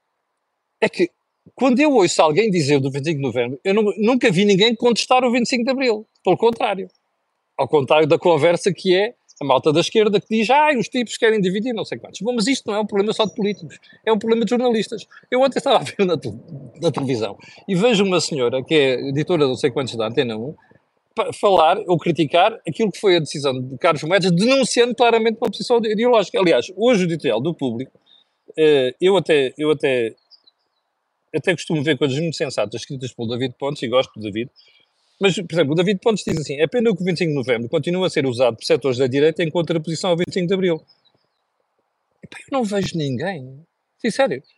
é 0.81 0.89
que 0.89 1.11
quando 1.55 1.81
eu 1.81 1.93
ouço 1.93 2.21
alguém 2.21 2.51
dizer 2.51 2.79
do 2.81 2.91
25 2.91 3.17
de 3.17 3.23
novembro, 3.23 3.61
eu 3.65 3.73
não- 3.73 3.93
nunca 3.97 4.31
vi 4.31 4.45
ninguém 4.45 4.75
contestar 4.75 5.25
o 5.25 5.31
25 5.33 5.65
de 5.65 5.71
abril. 5.71 6.07
Pelo 6.23 6.37
contrário. 6.37 6.89
Ao 7.57 7.67
contrário 7.67 8.07
da 8.07 8.19
conversa 8.19 8.73
que 8.73 8.95
é 8.95 9.15
a 9.41 9.45
malta 9.45 9.73
da 9.73 9.81
esquerda 9.81 10.21
que 10.21 10.27
diz 10.29 10.51
ah, 10.51 10.71
os 10.77 10.89
tipos 10.89 11.17
querem 11.17 11.41
dividir, 11.41 11.73
não 11.73 11.85
sei 11.85 11.97
quantos. 11.99 12.21
Bom, 12.21 12.35
mas 12.35 12.47
isto 12.49 12.67
não 12.67 12.75
é 12.75 12.81
um 12.81 12.87
problema 12.87 13.13
só 13.13 13.25
de 13.25 13.35
políticos, 13.35 13.79
é 14.05 14.13
um 14.13 14.19
problema 14.19 14.45
de 14.45 14.51
jornalistas. 14.51 15.07
Eu 15.31 15.41
ontem 15.41 15.59
estava 15.59 15.79
a 15.79 15.83
ver 15.85 16.05
na, 16.05 16.17
na 16.83 16.91
televisão 16.91 17.37
e 17.67 17.75
vejo 17.75 18.05
uma 18.05 18.21
senhora 18.21 18.63
que 18.65 18.75
é 18.75 19.09
editora 19.09 19.45
de 19.45 19.49
não 19.49 19.57
sei 19.57 19.71
quantos 19.71 19.95
da 19.97 20.07
Antena 20.09 20.37
1 20.37 20.53
pa- 20.53 20.59
falar 21.33 21.79
ou 21.87 21.99
criticar 21.99 22.59
aquilo 22.67 22.91
que 22.91 23.01
foi 23.01 23.17
a 23.17 23.21
decisão 23.21 23.53
de 23.61 23.79
Carlos 23.79 24.03
Moedas, 24.03 24.31
denunciando 24.31 24.95
claramente 24.95 25.39
uma 25.41 25.51
posição 25.51 25.79
ideológica. 25.79 26.39
Aliás, 26.39 26.67
hoje 26.77 27.05
o 27.05 27.07
editorial 27.07 27.41
do 27.41 27.55
público, 27.55 27.93
eh, 28.57 28.95
eu 29.01 29.17
até, 29.17 29.53
eu 29.59 29.71
até, 29.71 30.15
até 31.35 31.53
costumo 31.53 31.83
ver 31.83 31.99
coisas 31.99 32.19
muito 32.19 32.37
sensatas 32.37 32.81
escritas 32.81 33.13
pelo 33.13 33.29
David 33.29 33.55
Pontes 33.59 33.83
e 33.83 33.89
gosto 33.89 34.13
do 34.15 34.23
David, 34.23 34.51
mas, 35.21 35.35
por 35.35 35.53
exemplo, 35.53 35.73
o 35.73 35.75
David 35.75 36.01
Pontes 36.01 36.25
diz 36.25 36.39
assim: 36.39 36.61
é 36.61 36.67
pena 36.67 36.95
que 36.95 37.03
o 37.03 37.05
25 37.05 37.31
de 37.31 37.35
novembro 37.35 37.69
continua 37.69 38.07
a 38.07 38.11
ser 38.11 38.25
usado 38.25 38.57
por 38.57 38.65
setores 38.65 38.99
da 38.99 39.07
direita 39.07 39.43
em 39.43 39.51
contraposição 39.51 40.11
ao 40.11 40.17
25 40.17 40.47
de 40.47 40.55
abril. 40.55 40.81
Eu 42.23 42.39
não 42.53 42.65
vejo 42.65 42.97
ninguém. 42.97 43.65
Pô, 44.01 44.58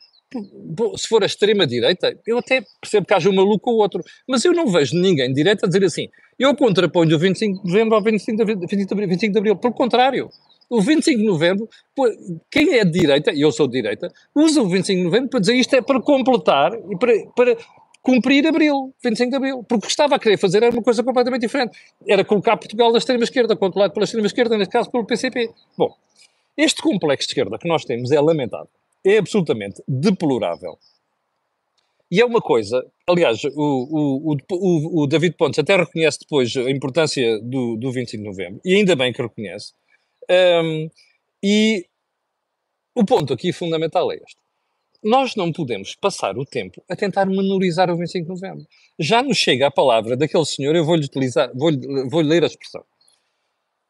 Se 0.97 1.09
for 1.09 1.23
a 1.23 1.27
extrema-direita, 1.27 2.17
eu 2.27 2.39
até 2.39 2.63
percebo 2.81 3.07
que 3.07 3.15
haja 3.15 3.29
um 3.29 3.35
maluco 3.35 3.71
ou 3.71 3.79
outro, 3.79 4.03
mas 4.29 4.45
eu 4.45 4.53
não 4.53 4.67
vejo 4.67 4.97
ninguém 4.97 5.29
de 5.29 5.35
direita 5.35 5.67
dizer 5.67 5.85
assim: 5.85 6.09
eu 6.39 6.57
contraponho 6.57 7.17
o 7.17 7.19
25 7.19 7.63
de 7.63 7.69
novembro 7.69 7.97
ao 7.97 8.03
25 8.03 8.37
de 8.37 8.43
abril. 8.43 8.59
25 8.61 8.87
de 8.87 8.93
abril. 8.95 9.09
25 9.09 9.33
de 9.33 9.39
abril. 9.39 9.57
Pelo 9.57 9.75
contrário, 9.75 10.31
o 10.71 10.81
25 10.81 11.19
de 11.19 11.27
novembro, 11.27 11.69
quem 12.51 12.79
é 12.79 12.85
de 12.85 12.93
direita, 12.93 13.33
e 13.33 13.43
eu 13.43 13.53
sou 13.53 13.67
de 13.67 13.73
direita, 13.73 14.11
usa 14.35 14.63
o 14.63 14.69
25 14.69 14.99
de 14.99 15.05
novembro 15.05 15.29
para 15.29 15.41
dizer 15.41 15.55
isto 15.55 15.75
é 15.75 15.83
para 15.83 16.01
completar 16.01 16.73
e 16.73 16.97
para, 16.97 17.13
para 17.37 17.57
cumprir 18.01 18.47
abril, 18.47 18.95
25 19.05 19.31
de 19.31 19.37
abril. 19.37 19.65
Porque 19.65 19.75
o 19.75 19.81
que 19.81 19.91
estava 19.91 20.15
a 20.15 20.19
querer 20.19 20.39
fazer 20.39 20.63
era 20.63 20.73
uma 20.73 20.83
coisa 20.83 21.03
completamente 21.03 21.43
diferente. 21.43 21.77
Era 22.09 22.25
colocar 22.25 22.57
Portugal 22.57 22.91
na 22.91 22.99
extrema-esquerda, 22.99 23.55
controlado 23.55 23.93
pela 23.93 24.05
extrema-esquerda, 24.05 24.57
neste 24.57 24.73
caso 24.73 24.91
pelo 24.91 25.05
PCP. 25.05 25.51
Bom, 25.77 25.95
este 26.57 26.81
complexo 26.81 27.27
de 27.27 27.33
esquerda 27.33 27.59
que 27.59 27.69
nós 27.69 27.85
temos 27.85 28.11
é 28.13 28.21
lamentável. 28.21 28.80
É 29.04 29.19
absolutamente 29.19 29.83
deplorável. 29.87 30.78
E 32.11 32.21
é 32.21 32.25
uma 32.25 32.40
coisa, 32.40 32.85
aliás, 33.09 33.45
o, 33.45 33.50
o, 33.54 34.37
o, 34.50 35.02
o 35.02 35.07
David 35.07 35.37
Pontes 35.37 35.61
até 35.61 35.76
reconhece 35.76 36.19
depois 36.21 36.57
a 36.57 36.69
importância 36.69 37.38
do, 37.40 37.76
do 37.76 37.92
25 37.92 38.23
de 38.23 38.28
novembro, 38.28 38.61
e 38.64 38.75
ainda 38.75 38.97
bem 38.97 39.12
que 39.12 39.23
reconhece. 39.23 39.73
Hum, 40.28 40.90
e 41.42 41.87
o 42.95 43.04
ponto 43.04 43.33
aqui 43.33 43.52
fundamental 43.52 44.11
é 44.11 44.16
este. 44.16 44.37
Nós 45.02 45.35
não 45.35 45.52
podemos 45.52 45.95
passar 45.95 46.37
o 46.37 46.45
tempo 46.45 46.83
a 46.88 46.97
tentar 46.97 47.25
menorizar 47.26 47.90
o 47.90 47.97
25 47.97 48.25
de 48.25 48.28
novembro. 48.28 48.66
Já 48.99 49.23
nos 49.23 49.38
chega 49.38 49.69
a 49.69 49.71
palavra 49.71 50.16
daquele 50.16 50.45
senhor, 50.45 50.75
eu 50.75 50.85
vou-lhe 50.85 51.04
utilizar, 51.04 51.50
vou-lhe 51.54 52.09
vou 52.11 52.21
ler 52.21 52.42
a 52.42 52.47
expressão. 52.47 52.85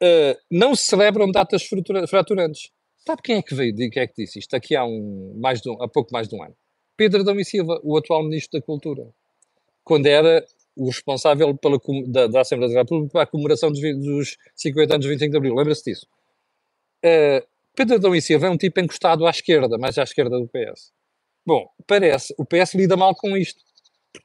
Uh, 0.02 0.36
não 0.50 0.74
se 0.74 0.84
celebram 0.84 1.30
datas 1.30 1.64
fratura- 1.64 2.06
fraturantes. 2.06 2.70
Sabe 3.06 3.22
quem 3.22 3.36
é 3.36 3.42
que 3.42 3.54
veio, 3.54 3.74
quem 3.74 4.02
é 4.02 4.06
que 4.06 4.14
disse 4.16 4.38
isto? 4.38 4.54
Aqui 4.54 4.76
há, 4.76 4.84
um, 4.84 5.34
mais 5.40 5.60
de 5.60 5.70
um, 5.70 5.82
há 5.82 5.88
pouco 5.88 6.12
mais 6.12 6.28
de 6.28 6.34
um 6.34 6.42
ano. 6.42 6.56
Pedro 6.96 7.20
Adão 7.20 7.38
e 7.40 7.44
Silva, 7.44 7.80
o 7.82 7.96
atual 7.96 8.22
Ministro 8.22 8.60
da 8.60 8.64
Cultura. 8.64 9.08
Quando 9.82 10.06
era 10.06 10.44
o 10.76 10.86
responsável 10.86 11.56
pela, 11.56 11.78
da, 12.06 12.26
da 12.26 12.40
Assembleia 12.40 12.72
da 12.72 12.80
República 12.80 13.12
para 13.12 13.22
a 13.22 13.26
comemoração 13.26 13.70
dos, 13.70 13.80
dos 13.80 14.36
50 14.54 14.94
anos 14.94 15.04
de 15.04 15.10
25 15.10 15.30
de 15.30 15.36
Abril. 15.36 15.54
Lembra-se 15.54 15.84
disso? 15.84 16.06
Uh, 17.04 17.46
Pedro 17.74 17.96
Adão 17.96 18.14
e 18.14 18.20
Silva 18.20 18.46
é 18.46 18.50
um 18.50 18.56
tipo 18.56 18.80
encostado 18.80 19.26
à 19.26 19.30
esquerda, 19.30 19.78
mais 19.78 19.96
à 19.98 20.02
esquerda 20.02 20.38
do 20.38 20.48
PS. 20.48 20.92
Bom, 21.46 21.68
parece, 21.86 22.34
o 22.38 22.44
PS 22.44 22.74
lida 22.74 22.96
mal 22.96 23.14
com 23.14 23.36
isto. 23.36 23.62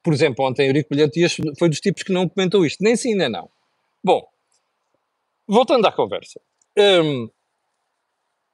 Por 0.04 0.14
exemplo, 0.14 0.46
ontem 0.46 0.68
Eurico 0.68 0.90
Brilhante 0.90 1.20
Dias 1.20 1.38
foi 1.58 1.70
dos 1.70 1.80
tipos 1.80 2.04
que 2.04 2.12
não 2.12 2.28
comentou 2.28 2.66
isto. 2.66 2.84
Nem 2.84 2.96
sim, 2.96 3.16
nem 3.16 3.30
não. 3.30 3.50
Bom, 4.04 4.28
voltando 5.48 5.86
à 5.86 5.92
conversa. 5.92 6.42
Hum, 6.78 7.30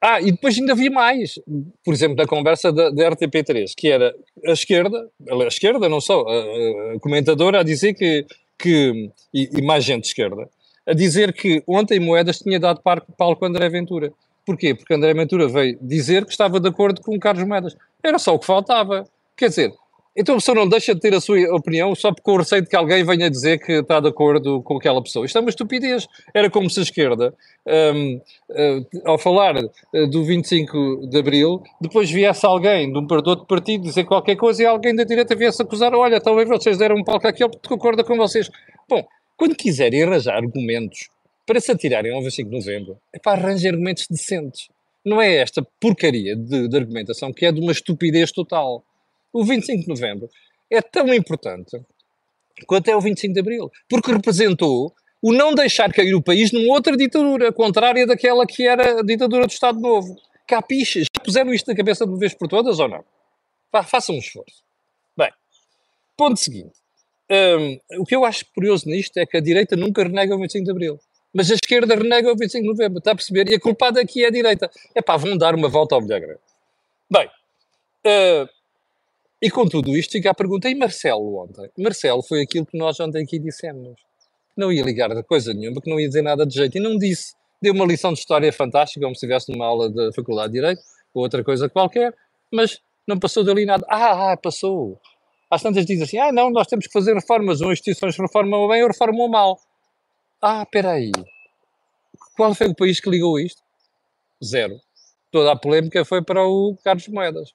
ah, 0.04 0.20
e 0.20 0.32
depois 0.32 0.58
ainda 0.58 0.72
havia 0.72 0.90
mais. 0.90 1.38
Por 1.84 1.94
exemplo, 1.94 2.16
na 2.16 2.26
conversa 2.26 2.72
da, 2.72 2.90
da 2.90 3.10
RTP3, 3.12 3.72
que 3.76 3.88
era 3.88 4.12
a 4.44 4.50
esquerda, 4.50 5.08
a 5.30 5.46
esquerda, 5.46 5.88
não 5.88 6.00
só, 6.00 6.24
a, 6.26 6.96
a 6.96 7.00
comentadora 7.00 7.60
a 7.60 7.62
dizer 7.62 7.94
que, 7.94 8.26
que 8.58 9.10
e, 9.32 9.48
e 9.56 9.62
mais 9.62 9.84
gente 9.84 10.02
de 10.02 10.08
esquerda, 10.08 10.48
a 10.84 10.92
dizer 10.92 11.32
que 11.32 11.62
ontem 11.68 12.00
Moedas 12.00 12.40
tinha 12.40 12.58
dado 12.58 12.82
palco 12.82 13.44
a 13.44 13.48
André 13.48 13.68
Ventura. 13.68 14.12
Porquê? 14.44 14.74
Porque 14.74 14.92
André 14.92 15.14
Ventura 15.14 15.46
veio 15.46 15.78
dizer 15.80 16.24
que 16.24 16.32
estava 16.32 16.58
de 16.58 16.68
acordo 16.68 17.00
com 17.00 17.16
Carlos 17.20 17.46
Moedas. 17.46 17.76
Era 18.02 18.18
só 18.18 18.34
o 18.34 18.40
que 18.40 18.46
faltava. 18.46 19.06
Quer 19.36 19.50
dizer, 19.50 19.72
então 20.14 20.34
a 20.34 20.38
pessoa 20.38 20.54
não 20.54 20.68
deixa 20.68 20.94
de 20.94 21.00
ter 21.00 21.14
a 21.14 21.20
sua 21.20 21.38
opinião 21.54 21.94
só 21.94 22.12
porque 22.12 22.30
o 22.30 22.36
receio 22.36 22.62
de 22.62 22.68
que 22.68 22.76
alguém 22.76 23.02
venha 23.02 23.30
dizer 23.30 23.58
que 23.58 23.72
está 23.72 23.98
de 23.98 24.08
acordo 24.08 24.62
com 24.62 24.76
aquela 24.76 25.02
pessoa. 25.02 25.24
Isto 25.24 25.38
é 25.38 25.40
uma 25.40 25.48
estupidez. 25.48 26.06
Era 26.34 26.50
como 26.50 26.68
se 26.68 26.80
a 26.80 26.82
esquerda, 26.82 27.34
hum, 27.66 28.20
eh, 28.50 28.80
ao 29.06 29.16
falar 29.16 29.56
eh, 29.56 30.06
do 30.06 30.22
25 30.22 31.06
de 31.08 31.18
Abril, 31.18 31.62
depois 31.80 32.10
viesse 32.10 32.44
alguém 32.44 32.92
de 32.92 32.98
um 32.98 33.06
de 33.06 33.14
outro 33.14 33.46
partido 33.46 33.84
dizer 33.84 34.04
qualquer 34.04 34.36
coisa 34.36 34.62
e 34.62 34.66
alguém 34.66 34.94
da 34.94 35.04
direita 35.04 35.34
viesse 35.34 35.62
acusar, 35.62 35.94
olha, 35.94 36.20
talvez 36.20 36.46
vocês 36.46 36.76
deram 36.76 36.96
um 36.96 37.04
palco 37.04 37.26
àquele 37.26 37.48
porque 37.48 37.68
concorda 37.68 38.04
com 38.04 38.16
vocês. 38.16 38.50
Bom, 38.86 39.02
quando 39.36 39.56
quiserem 39.56 40.02
arranjar 40.02 40.36
argumentos 40.36 41.08
para 41.46 41.58
se 41.58 41.72
atirarem 41.72 42.12
ao 42.12 42.22
25 42.22 42.50
de 42.50 42.56
Novembro, 42.56 42.98
é 43.14 43.18
para 43.18 43.32
arranjar 43.32 43.70
argumentos 43.70 44.06
decentes. 44.10 44.68
Não 45.04 45.20
é 45.20 45.36
esta 45.36 45.66
porcaria 45.80 46.36
de, 46.36 46.68
de 46.68 46.76
argumentação 46.76 47.32
que 47.32 47.46
é 47.46 47.50
de 47.50 47.60
uma 47.60 47.72
estupidez 47.72 48.30
total. 48.30 48.84
O 49.32 49.44
25 49.44 49.82
de 49.82 49.88
Novembro 49.88 50.28
é 50.70 50.80
tão 50.82 51.12
importante 51.12 51.80
quanto 52.66 52.88
é 52.88 52.96
o 52.96 53.00
25 53.00 53.32
de 53.34 53.40
Abril, 53.40 53.70
porque 53.88 54.12
representou 54.12 54.92
o 55.22 55.32
não 55.32 55.54
deixar 55.54 55.92
cair 55.92 56.14
o 56.14 56.22
país 56.22 56.52
numa 56.52 56.72
outra 56.74 56.96
ditadura, 56.96 57.52
contrária 57.52 58.06
daquela 58.06 58.46
que 58.46 58.66
era 58.66 59.00
a 59.00 59.02
ditadura 59.02 59.46
do 59.46 59.50
Estado 59.52 59.80
Novo. 59.80 60.16
Capichas? 60.46 61.04
Já 61.16 61.22
puseram 61.24 61.54
isto 61.54 61.68
na 61.68 61.76
cabeça 61.76 62.04
de 62.04 62.10
uma 62.12 62.18
vez 62.18 62.34
por 62.34 62.48
todas 62.48 62.78
ou 62.78 62.88
não? 62.88 63.04
Fa- 63.70 63.84
Façam 63.84 64.16
um 64.16 64.18
esforço. 64.18 64.62
Bem, 65.16 65.30
ponto 66.16 66.38
seguinte. 66.38 66.72
Hum, 67.30 67.78
o 68.00 68.04
que 68.04 68.14
eu 68.14 68.24
acho 68.24 68.44
curioso 68.54 68.86
nisto 68.88 69.16
é 69.16 69.24
que 69.24 69.36
a 69.36 69.40
direita 69.40 69.76
nunca 69.76 70.02
renega 70.02 70.34
o 70.34 70.38
25 70.38 70.64
de 70.64 70.70
Abril. 70.70 71.00
Mas 71.32 71.50
a 71.50 71.54
esquerda 71.54 71.94
renega 71.94 72.30
o 72.30 72.36
25 72.36 72.62
de 72.62 72.68
Novembro, 72.68 72.98
está 72.98 73.12
a 73.12 73.14
perceber? 73.14 73.48
E 73.48 73.54
a 73.54 73.60
culpada 73.60 74.00
aqui 74.00 74.24
é 74.24 74.26
a 74.26 74.30
direita. 74.30 74.70
É 74.94 75.00
pá, 75.00 75.16
vão 75.16 75.36
dar 75.38 75.54
uma 75.54 75.68
volta 75.68 75.94
ao 75.94 76.02
milagre. 76.02 76.36
Bem, 77.10 77.30
eh, 78.04 78.46
e 79.42 79.50
com 79.50 79.66
tudo 79.66 79.96
isto 79.96 80.12
fica 80.12 80.30
a 80.30 80.34
pergunta, 80.34 80.70
e 80.70 80.74
Marcelo 80.76 81.42
ontem? 81.42 81.68
Marcelo 81.76 82.22
foi 82.22 82.42
aquilo 82.42 82.64
que 82.64 82.78
nós 82.78 83.00
ontem 83.00 83.24
aqui 83.24 83.40
dissemos. 83.40 84.00
Não 84.56 84.72
ia 84.72 84.84
ligar 84.84 85.10
a 85.10 85.20
coisa 85.24 85.52
nenhuma, 85.52 85.80
que 85.80 85.90
não 85.90 85.98
ia 85.98 86.06
dizer 86.06 86.22
nada 86.22 86.46
de 86.46 86.54
jeito. 86.54 86.78
E 86.78 86.80
não 86.80 86.96
disse. 86.96 87.34
Deu 87.60 87.74
uma 87.74 87.84
lição 87.84 88.12
de 88.12 88.20
história 88.20 88.52
fantástica, 88.52 89.00
como 89.00 89.16
se 89.16 89.26
estivesse 89.26 89.50
numa 89.50 89.66
aula 89.66 89.90
da 89.90 90.12
Faculdade 90.12 90.52
de 90.52 90.60
Direito, 90.60 90.80
ou 91.12 91.24
outra 91.24 91.42
coisa 91.42 91.68
qualquer, 91.68 92.14
mas 92.52 92.80
não 93.06 93.18
passou 93.18 93.42
dali 93.42 93.66
nada. 93.66 93.84
Ah, 93.88 94.32
ah, 94.32 94.36
passou. 94.36 95.00
Às 95.50 95.60
tantas 95.60 95.84
diz 95.84 96.00
assim, 96.00 96.18
ah, 96.18 96.30
não, 96.30 96.50
nós 96.50 96.68
temos 96.68 96.86
que 96.86 96.92
fazer 96.92 97.12
reformas, 97.12 97.60
ou 97.60 97.72
instituições 97.72 98.16
reformam 98.16 98.68
bem 98.68 98.82
ou 98.82 98.88
reformam 98.88 99.28
mal. 99.28 99.60
Ah, 100.40 100.62
espera 100.62 100.92
aí. 100.92 101.10
Qual 102.36 102.54
foi 102.54 102.68
o 102.68 102.74
país 102.74 103.00
que 103.00 103.10
ligou 103.10 103.40
isto? 103.40 103.60
Zero. 104.42 104.80
Toda 105.32 105.52
a 105.52 105.56
polémica 105.56 106.04
foi 106.04 106.22
para 106.22 106.44
o 106.44 106.76
Carlos 106.84 107.08
Moedas. 107.08 107.52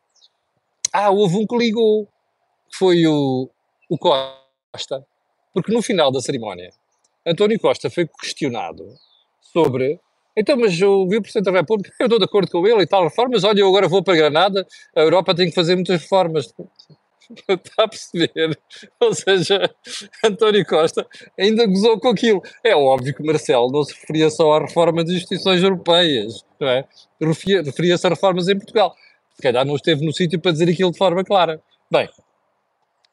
Ah, 0.99 1.11
houve 1.11 1.37
um 1.37 1.45
que 1.45 1.55
ligou, 1.55 2.05
que 2.71 2.77
foi 2.77 3.05
o, 3.05 3.47
o 3.87 3.97
Costa. 3.99 5.05
Porque 5.53 5.71
no 5.71 5.79
final 5.83 6.11
da 6.11 6.19
cerimónia, 6.21 6.71
António 7.25 7.59
Costa 7.59 7.87
foi 7.89 8.07
questionado 8.07 8.83
sobre. 9.53 9.99
Então, 10.35 10.57
mas 10.57 10.81
o 10.81 11.07
viu 11.07 11.21
Presidente 11.21 11.51
da 11.51 11.59
República, 11.59 11.93
eu 12.01 12.05
estou 12.07 12.17
de 12.17 12.25
acordo 12.25 12.49
com 12.51 12.65
ele 12.67 12.81
e 12.81 12.87
tal, 12.87 13.03
reformas. 13.03 13.43
Olha, 13.43 13.59
eu 13.59 13.67
agora 13.67 13.87
vou 13.87 14.01
para 14.03 14.15
Granada, 14.15 14.65
a 14.95 15.01
Europa 15.01 15.35
tem 15.35 15.49
que 15.49 15.55
fazer 15.55 15.75
muitas 15.75 16.01
reformas. 16.01 16.51
Está 17.47 17.83
a 17.83 17.87
perceber? 17.87 18.57
Ou 18.99 19.13
seja, 19.13 19.69
António 20.23 20.65
Costa 20.65 21.05
ainda 21.37 21.67
gozou 21.67 21.99
com 21.99 22.07
aquilo. 22.07 22.41
É 22.63 22.75
óbvio 22.75 23.13
que 23.13 23.21
Marcelo 23.23 23.71
não 23.71 23.83
se 23.83 23.93
referia 23.93 24.29
só 24.31 24.53
à 24.53 24.61
reforma 24.61 25.03
das 25.03 25.13
instituições 25.13 25.61
europeias, 25.61 26.43
não 26.59 26.67
é? 26.69 26.85
Referia- 27.21 27.61
Referia-se 27.61 28.07
a 28.07 28.09
reformas 28.09 28.47
em 28.47 28.55
Portugal. 28.57 28.95
Se 29.37 29.43
calhar 29.43 29.63
não 29.63 29.75
esteve 29.75 30.03
no 30.03 30.11
sítio 30.11 30.39
para 30.41 30.51
dizer 30.51 30.67
aquilo 30.67 30.91
de 30.91 30.97
forma 30.97 31.23
clara. 31.23 31.61
Bem, 31.91 32.09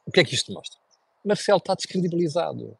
o 0.06 0.10
que 0.10 0.20
é 0.20 0.24
que 0.24 0.34
isto 0.34 0.52
mostra? 0.52 0.80
Marcelo 1.22 1.58
está 1.58 1.74
descredibilizado. 1.74 2.74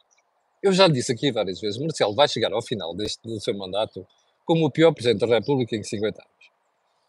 Eu 0.63 0.73
já 0.73 0.89
disse 0.89 1.13
aqui 1.13 1.31
várias 1.31 1.61
vezes, 1.61 1.79
Marcelo 1.79 2.15
vai 2.15 2.27
chegar 2.27 2.51
ao 2.55 2.63
final 2.63 2.95
deste, 2.97 3.21
do 3.23 3.39
seu 3.39 3.55
mandato 3.55 4.07
como 4.47 4.65
o 4.65 4.71
pior 4.71 4.93
Presidente 4.93 5.21
da 5.21 5.27
República 5.27 5.77
em 5.77 5.83
50 5.83 6.23
anos. 6.23 6.51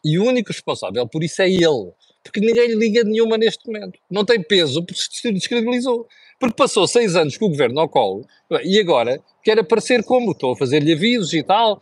E 0.03 0.19
o 0.19 0.25
único 0.25 0.51
responsável 0.51 1.07
por 1.07 1.23
isso 1.23 1.41
é 1.41 1.49
ele. 1.49 1.93
Porque 2.21 2.41
ninguém 2.41 2.67
lhe 2.67 2.75
liga 2.75 3.03
nenhuma 3.03 3.37
neste 3.37 3.65
momento. 3.65 3.97
Não 4.11 4.25
tem 4.25 4.43
peso 4.43 4.83
porque 4.83 5.01
se 5.01 5.31
descredibilizou. 5.31 6.05
Porque 6.37 6.55
passou 6.55 6.85
seis 6.85 7.15
anos 7.15 7.37
com 7.37 7.45
o 7.45 7.49
governo 7.49 7.79
ao 7.79 7.87
colo 7.87 8.27
e 8.63 8.77
agora 8.77 9.23
quer 9.41 9.57
aparecer 9.57 10.03
como? 10.03 10.31
Estou 10.31 10.51
a 10.51 10.57
fazer-lhe 10.57 10.91
avisos 10.91 11.33
e 11.33 11.41
tal. 11.41 11.81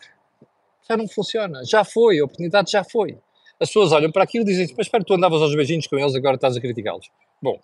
Já 0.87 0.95
não 0.95 1.07
funciona. 1.07 1.65
Já 1.65 1.83
foi. 1.83 2.19
A 2.19 2.25
oportunidade 2.25 2.71
já 2.71 2.83
foi. 2.83 3.17
As 3.63 3.69
pessoas 3.69 3.93
olham 3.93 4.11
para 4.11 4.25
aquilo 4.25 4.43
e 4.43 4.47
dizem 4.47 4.67
mas 4.77 4.87
espera, 4.87 5.05
tu 5.05 5.13
andavas 5.13 5.41
aos 5.41 5.55
beijinhos 5.55 5.87
com 5.87 5.97
eles, 5.97 6.13
agora 6.13 6.35
estás 6.35 6.57
a 6.57 6.59
criticá-los. 6.59 7.09
Bom, 7.41 7.57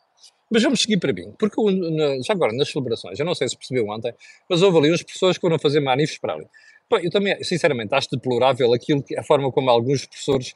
mas 0.50 0.64
vamos 0.64 0.80
seguir 0.80 0.98
para 0.98 1.12
mim, 1.12 1.34
porque 1.38 1.62
já 2.26 2.34
agora 2.34 2.54
nas 2.54 2.72
celebrações, 2.72 3.20
eu 3.20 3.26
não 3.26 3.36
sei 3.36 3.50
se 3.50 3.58
percebeu 3.58 3.86
ontem, 3.90 4.14
mas 4.50 4.62
houve 4.62 4.78
ali 4.78 4.90
umas 4.92 5.04
pessoas 5.04 5.38
que 5.38 5.42
foram 5.42 5.60
fazer 5.60 5.82
manifes 5.82 6.18
para 6.18 6.36
ali. 6.36 6.48
Eu 7.04 7.12
também, 7.12 7.44
sinceramente, 7.44 7.94
acho 7.94 8.08
deplorável 8.12 8.74
aquilo 8.74 9.04
que, 9.04 9.14
a 9.20 9.24
forma 9.24 9.52
como 9.52 9.70
alguns 9.70 10.06
professores, 10.06 10.56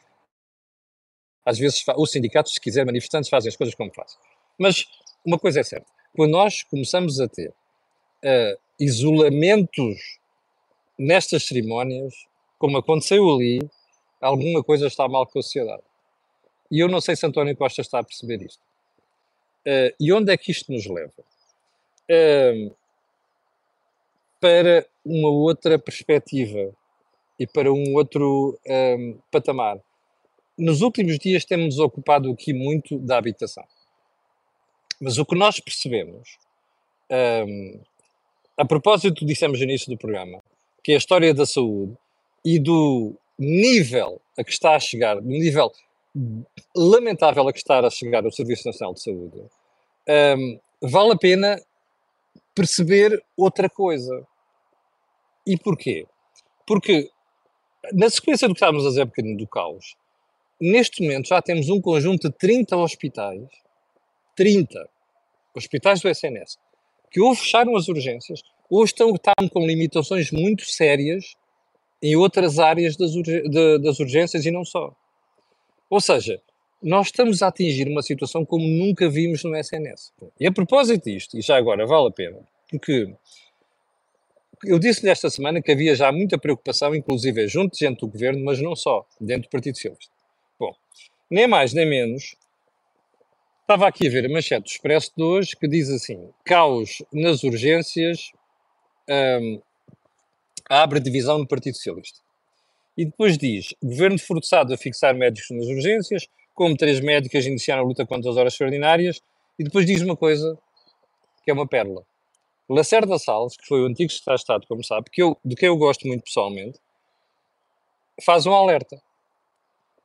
às 1.46 1.60
vezes, 1.60 1.84
os 1.98 2.10
sindicatos, 2.10 2.54
se 2.54 2.62
quiser, 2.62 2.86
manifestantes, 2.86 3.30
fazem 3.30 3.50
as 3.50 3.58
coisas 3.58 3.76
como 3.76 3.94
fazem. 3.94 4.18
Mas 4.58 4.86
uma 5.26 5.38
coisa 5.38 5.60
é 5.60 5.64
certa, 5.64 5.92
quando 6.16 6.32
nós 6.32 6.64
começamos 6.64 7.20
a 7.20 7.28
ter 7.28 7.50
uh, 7.50 8.58
isolamentos 8.80 9.98
nestas 10.98 11.46
cerimónias, 11.46 12.14
como 12.58 12.78
aconteceu 12.78 13.30
ali, 13.30 13.60
alguma 14.24 14.64
coisa 14.64 14.88
está 14.88 15.08
mal 15.08 15.28
com 15.28 15.40
a 15.40 15.42
sociedade. 15.42 15.84
E 16.72 16.80
eu 16.80 16.88
não 16.88 17.02
sei 17.02 17.16
se 17.16 17.26
António 17.26 17.56
Costa 17.56 17.82
está 17.82 18.00
a 18.00 18.04
perceber 18.04 18.42
isto. 18.42 18.62
Uh, 19.66 19.94
e 20.00 20.12
onde 20.12 20.32
é 20.32 20.38
que 20.38 20.52
isto 20.52 20.72
nos 20.72 20.86
leva? 20.86 21.24
Uh, 22.10 22.76
para 24.40 24.86
uma 25.06 25.30
outra 25.30 25.78
perspectiva 25.78 26.74
e 27.40 27.48
para 27.48 27.72
um 27.72 27.96
outro 27.96 28.60
um, 28.68 29.18
patamar. 29.32 29.80
Nos 30.58 30.82
últimos 30.82 31.18
dias 31.18 31.46
temos 31.46 31.80
ocupado 31.80 32.30
aqui 32.32 32.54
muito 32.54 33.00
da 33.00 33.18
habitação. 33.18 33.64
Mas 35.00 35.18
o 35.18 35.26
que 35.26 35.36
nós 35.36 35.60
percebemos, 35.60 36.38
um, 37.48 37.80
a 38.58 38.66
propósito, 38.66 39.26
dissemos 39.26 39.60
no 39.60 39.66
início 39.66 39.90
do 39.90 39.98
programa, 39.98 40.44
que 40.84 40.92
é 40.92 40.96
a 40.96 40.98
história 40.98 41.34
da 41.34 41.46
saúde 41.46 41.96
e 42.44 42.60
do 42.60 43.16
nível 43.38 44.22
a 44.38 44.44
que 44.44 44.52
está 44.52 44.76
a 44.76 44.80
chegar, 44.80 45.16
do 45.16 45.28
nível 45.28 45.72
lamentável 46.76 47.48
a 47.48 47.54
que 47.54 47.60
está 47.60 47.80
a 47.80 47.90
chegar 47.90 48.26
o 48.26 48.32
Serviço 48.32 48.68
Nacional 48.68 48.94
de 48.94 49.02
Saúde, 49.02 49.44
um, 50.38 50.60
vale 50.82 51.14
a 51.14 51.18
pena 51.18 51.62
perceber 52.54 53.24
outra 53.36 53.70
coisa. 53.70 54.26
E 55.46 55.58
porquê? 55.58 56.06
Porque, 56.66 57.10
na 57.92 58.10
sequência 58.10 58.48
do 58.48 58.54
que 58.54 58.60
estávamos 58.60 58.86
a 58.86 58.90
dizer 58.90 59.06
bocadinho 59.06 59.38
do 59.38 59.48
caos, 59.48 59.96
neste 60.60 61.02
momento 61.02 61.28
já 61.28 61.42
temos 61.42 61.70
um 61.70 61.82
conjunto 61.82 62.30
de 62.30 62.38
30 62.38 62.78
hospitais, 62.78 63.50
30 64.36 64.88
hospitais 65.56 66.02
do 66.02 66.10
SNS, 66.10 66.58
que 67.12 67.20
ou 67.20 67.36
fecharam 67.36 67.76
as 67.76 67.88
urgências, 67.88 68.42
ou 68.70 68.84
estão, 68.84 69.14
estão 69.14 69.48
com 69.50 69.66
limitações 69.66 70.32
muito 70.32 70.64
sérias 70.66 71.36
em 72.04 72.18
outras 72.18 72.60
áreas 72.60 72.98
das, 72.98 73.12
de, 73.14 73.80
das 73.80 73.98
urgências 74.02 74.46
e 74.46 74.52
não 74.52 74.66
só. 74.66 74.94
Ou 75.90 76.02
seja, 76.02 76.42
nós 76.82 77.08
estamos 77.08 77.42
a 77.42 77.48
atingir 77.48 77.88
uma 77.88 78.02
situação 78.02 78.46
como 78.46 78.68
nunca 78.68 79.10
vimos 79.10 79.42
no 79.46 79.56
SNS. 79.56 80.12
E 80.38 80.46
a 80.46 80.52
propósito 80.52 81.06
disto, 81.06 81.38
e 81.38 81.42
já 81.42 81.56
agora 81.56 81.88
vale 81.88 82.10
a 82.10 82.12
pena, 82.12 82.40
porque 82.70 83.16
eu 84.66 84.78
disse-lhe 84.78 85.10
esta 85.10 85.30
semana 85.30 85.62
que 85.62 85.72
havia 85.72 85.96
já 85.96 86.12
muita 86.12 86.38
preocupação, 86.38 86.94
inclusive 86.94 87.48
junto 87.48 87.72
de 87.72 87.86
gente 87.86 88.00
do 88.00 88.08
governo, 88.08 88.44
mas 88.44 88.60
não 88.60 88.76
só, 88.76 89.06
dentro 89.20 89.44
do 89.44 89.52
Partido 89.52 89.76
Socialista. 89.76 90.12
Bom, 90.60 90.76
nem 91.32 91.48
mais 91.48 91.74
nem 91.74 91.86
menos, 91.86 92.36
estava 93.62 93.88
aqui 93.88 94.08
a 94.08 94.12
ver 94.12 94.26
a 94.26 94.30
manchete 94.30 94.64
do 94.64 94.68
Expresso 94.68 95.12
de 95.16 95.24
hoje 95.24 95.56
que 95.56 95.70
diz 95.70 95.90
assim: 95.90 96.30
caos 96.44 97.02
nas 97.14 97.44
urgências 97.44 98.34
um, 99.10 99.62
abre 100.82 101.00
divisão 101.00 101.38
no 101.38 101.48
Partido 101.48 101.76
Socialista. 101.76 102.20
E 102.98 103.06
depois 103.06 103.38
diz: 103.38 103.74
governo 103.82 104.20
forçado 104.20 104.74
a 104.74 104.78
fixar 104.78 105.16
médicos 105.16 105.50
nas 105.52 105.68
urgências, 105.68 106.28
como 106.54 106.78
três 106.78 107.00
médicas 107.00 107.46
iniciaram 107.46 107.84
a 107.84 107.86
luta 107.86 108.06
contra 108.06 108.30
as 108.30 108.38
horas 108.38 108.54
extraordinárias, 108.54 109.22
e 109.58 109.64
depois 109.64 109.86
diz 109.86 110.02
uma 110.02 110.16
coisa 110.16 110.58
que 111.44 111.52
é 111.52 111.54
uma 111.54 111.68
pérola. 111.68 112.04
Lacerda 112.70 113.20
Salles, 113.20 113.58
que 113.58 113.68
foi 113.68 113.82
o 113.82 113.86
antigo 113.86 114.12
secretário 114.12 114.38
de 114.38 114.42
Estado, 114.42 114.68
como 114.68 114.84
sabe, 114.84 115.10
que 115.12 115.22
eu, 115.22 115.38
de 115.44 115.56
quem 115.56 115.68
eu 115.68 115.78
gosto 115.78 116.08
muito 116.08 116.24
pessoalmente, 116.24 116.80
faz 118.24 118.46
um 118.46 118.54
alerta. 118.54 119.02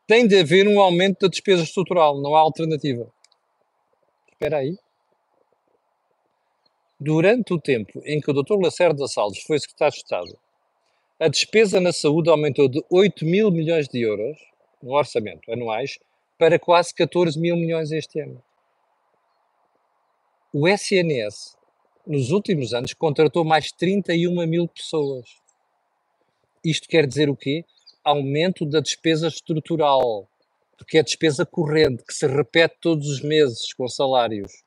Tem 0.06 0.26
de 0.26 0.40
haver 0.40 0.66
um 0.66 0.80
aumento 0.80 1.20
da 1.20 1.28
despesa 1.28 1.62
estrutural, 1.62 2.20
não 2.20 2.34
há 2.34 2.40
alternativa. 2.40 3.06
Espera 4.32 4.58
aí. 4.58 4.76
Durante 6.98 7.52
o 7.54 7.60
tempo 7.60 8.02
em 8.04 8.20
que 8.20 8.30
o 8.30 8.34
Dr. 8.34 8.60
Lacerda 8.60 9.06
Salles 9.06 9.42
foi 9.42 9.58
secretário 9.58 9.92
de 9.92 9.98
Estado, 9.98 10.38
a 11.18 11.28
despesa 11.28 11.80
na 11.80 11.92
saúde 11.92 12.30
aumentou 12.30 12.68
de 12.68 12.84
8 12.90 13.24
mil 13.24 13.50
milhões 13.50 13.88
de 13.88 14.00
euros 14.00 14.38
no 14.82 14.92
orçamento 14.92 15.50
anuais 15.52 15.98
para 16.38 16.58
quase 16.58 16.94
14 16.94 17.38
mil 17.38 17.56
milhões 17.56 17.90
este 17.90 18.20
ano. 18.20 18.42
O 20.52 20.68
SNS 20.68 21.58
nos 22.08 22.30
últimos 22.30 22.72
anos, 22.72 22.94
contratou 22.94 23.44
mais 23.44 23.70
31 23.70 24.46
mil 24.46 24.66
pessoas. 24.66 25.28
Isto 26.64 26.88
quer 26.88 27.06
dizer 27.06 27.28
o 27.28 27.36
quê? 27.36 27.66
Aumento 28.02 28.64
da 28.64 28.80
despesa 28.80 29.28
estrutural, 29.28 30.26
porque 30.78 30.96
é 30.96 31.02
despesa 31.02 31.44
corrente, 31.44 32.02
que 32.02 32.14
se 32.14 32.26
repete 32.26 32.76
todos 32.80 33.06
os 33.08 33.20
meses 33.20 33.74
com 33.74 33.86
salários. 33.86 34.64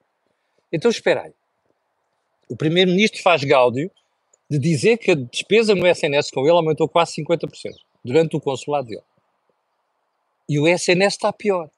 Então, 0.71 0.91
espera 0.91 1.23
aí. 1.23 1.33
O 2.47 2.55
Primeiro-Ministro 2.55 3.21
faz 3.23 3.43
gáudio 3.43 3.89
de 4.51 4.59
dizer 4.59 4.97
que 4.97 5.11
a 5.11 5.15
despesa 5.15 5.73
no 5.73 5.87
SNS 5.87 6.29
com 6.29 6.41
ele 6.41 6.49
aumentou 6.57 6.85
quase 6.89 7.13
50% 7.23 7.47
durante 8.03 8.35
o 8.35 8.41
consulado 8.41 8.89
dele. 8.89 9.03
E 10.49 10.59
o 10.59 10.67
SNS 10.67 11.13
está 11.13 11.31
pior. 11.31 11.71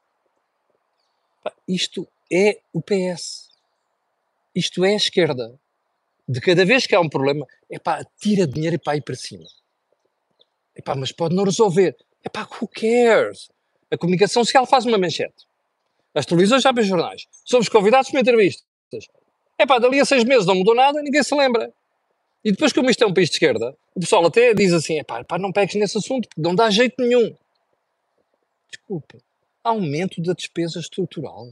Isto 1.67 2.07
é 2.31 2.59
o 2.73 2.81
PS. 2.81 3.51
Isto 4.55 4.83
é 4.83 4.93
a 4.93 4.95
esquerda. 4.95 5.53
De 6.27 6.41
cada 6.41 6.65
vez 6.65 6.87
que 6.87 6.95
há 6.95 6.99
um 6.99 7.07
problema, 7.07 7.45
é 7.69 7.77
pá, 7.77 8.03
tira 8.19 8.47
dinheiro 8.47 8.79
para 8.79 8.97
ir 8.97 9.01
para 9.01 9.13
cima. 9.13 9.45
É 10.73 10.81
pá, 10.81 10.95
mas 10.95 11.11
pode 11.11 11.35
não 11.35 11.43
resolver. 11.43 11.95
É 12.23 12.29
pá, 12.29 12.41
who 12.59 12.67
cares? 12.67 13.51
A 13.91 13.97
comunicação 13.99 14.43
social 14.43 14.65
faz 14.65 14.83
uma 14.83 14.97
manchete. 14.97 15.45
As 16.15 16.25
televisões 16.25 16.65
abrem 16.65 16.87
jornais. 16.87 17.27
Somos 17.45 17.69
convidados 17.69 18.09
para 18.09 18.21
entrevistas. 18.21 18.65
É 19.59 19.65
pá, 19.67 19.77
dali 19.77 19.99
a 19.99 20.05
seis 20.05 20.23
meses 20.23 20.47
não 20.47 20.55
mudou 20.55 20.73
nada, 20.73 21.03
ninguém 21.03 21.21
se 21.21 21.35
lembra. 21.35 21.71
E 22.43 22.51
depois, 22.51 22.73
como 22.73 22.89
isto 22.89 23.03
é 23.03 23.07
um 23.07 23.13
país 23.13 23.29
de 23.29 23.35
esquerda, 23.35 23.75
o 23.95 23.99
pessoal 23.99 24.25
até 24.25 24.53
diz 24.53 24.73
assim: 24.73 24.99
é 24.99 25.03
pá, 25.03 25.23
não 25.39 25.51
pegues 25.51 25.75
nesse 25.75 25.97
assunto, 25.97 26.27
não 26.37 26.53
dá 26.53 26.69
jeito 26.69 26.95
nenhum. 26.99 27.33
Desculpa. 28.69 29.17
Aumento 29.63 30.21
da 30.21 30.33
despesa 30.33 30.79
estrutural. 30.79 31.47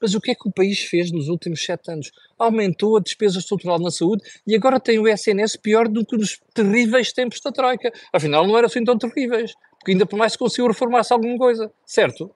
Mas 0.00 0.14
o 0.14 0.20
que 0.20 0.30
é 0.30 0.34
que 0.34 0.46
o 0.46 0.52
país 0.52 0.80
fez 0.80 1.10
nos 1.10 1.28
últimos 1.28 1.64
sete 1.64 1.90
anos? 1.90 2.10
Aumentou 2.38 2.98
a 2.98 3.00
despesa 3.00 3.38
estrutural 3.38 3.78
na 3.78 3.90
saúde 3.90 4.22
e 4.46 4.54
agora 4.54 4.78
tem 4.78 4.98
o 4.98 5.08
SNS 5.08 5.56
pior 5.56 5.88
do 5.88 6.04
que 6.04 6.16
nos 6.18 6.38
terríveis 6.52 7.12
tempos 7.12 7.40
da 7.40 7.50
Troika. 7.50 7.90
Afinal, 8.12 8.46
não 8.46 8.58
eram 8.58 8.66
assim 8.66 8.84
tão 8.84 8.98
terríveis, 8.98 9.54
porque 9.78 9.92
ainda 9.92 10.04
por 10.04 10.18
mais 10.18 10.32
se 10.32 10.38
conseguiu 10.38 10.66
reformar-se 10.66 11.14
alguma 11.14 11.38
coisa, 11.38 11.72
certo? 11.86 12.30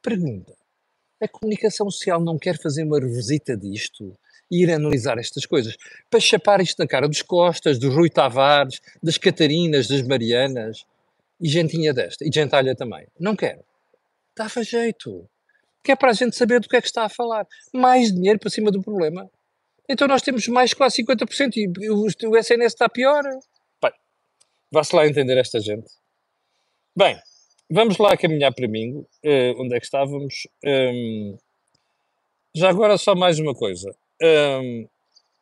Pergunta: 0.00 0.54
a 1.20 1.26
comunicação 1.26 1.90
social 1.90 2.20
não 2.20 2.38
quer 2.38 2.60
fazer 2.60 2.84
uma 2.84 3.00
revisita 3.00 3.56
disto? 3.56 4.16
Ir 4.52 4.70
analisar 4.70 5.18
estas 5.18 5.46
coisas 5.46 5.76
para 6.10 6.20
chapar 6.20 6.60
isto 6.60 6.78
na 6.78 6.86
cara 6.86 7.08
dos 7.08 7.22
Costas, 7.22 7.78
do 7.78 7.90
Rui 7.90 8.10
Tavares, 8.10 8.82
das 9.02 9.16
Catarinas, 9.16 9.88
das 9.88 10.02
Marianas 10.02 10.84
e 11.40 11.48
gentinha 11.48 11.94
desta, 11.94 12.24
e 12.24 12.30
gentalha 12.32 12.76
também. 12.76 13.06
Não 13.18 13.34
quero. 13.34 13.64
Dava 14.36 14.62
jeito 14.62 15.26
que 15.82 15.90
é 15.92 15.96
para 15.96 16.10
a 16.10 16.14
gente 16.14 16.36
saber 16.36 16.60
do 16.60 16.68
que 16.68 16.76
é 16.76 16.80
que 16.80 16.86
está 16.86 17.04
a 17.04 17.08
falar. 17.08 17.46
Mais 17.72 18.12
dinheiro 18.12 18.38
para 18.38 18.50
cima 18.50 18.70
do 18.70 18.80
problema. 18.80 19.28
Então 19.88 20.06
nós 20.06 20.22
temos 20.22 20.46
mais 20.48 20.72
quase 20.72 21.02
50% 21.02 21.56
e 21.56 21.90
o, 21.90 22.06
o 22.30 22.36
SNS 22.36 22.72
está 22.72 22.88
pior. 22.88 23.24
Bem, 23.82 23.92
vá-se 24.70 24.94
lá 24.94 25.06
entender 25.06 25.36
esta 25.36 25.60
gente. 25.60 25.90
Bem, 26.96 27.18
vamos 27.70 27.98
lá 27.98 28.16
caminhar 28.16 28.54
para 28.54 28.68
mim. 28.68 29.04
Uh, 29.24 29.60
onde 29.60 29.74
é 29.74 29.80
que 29.80 29.84
estávamos? 29.84 30.46
Um, 30.64 31.36
já 32.54 32.70
agora 32.70 32.96
só 32.96 33.14
mais 33.14 33.38
uma 33.38 33.54
coisa. 33.54 33.94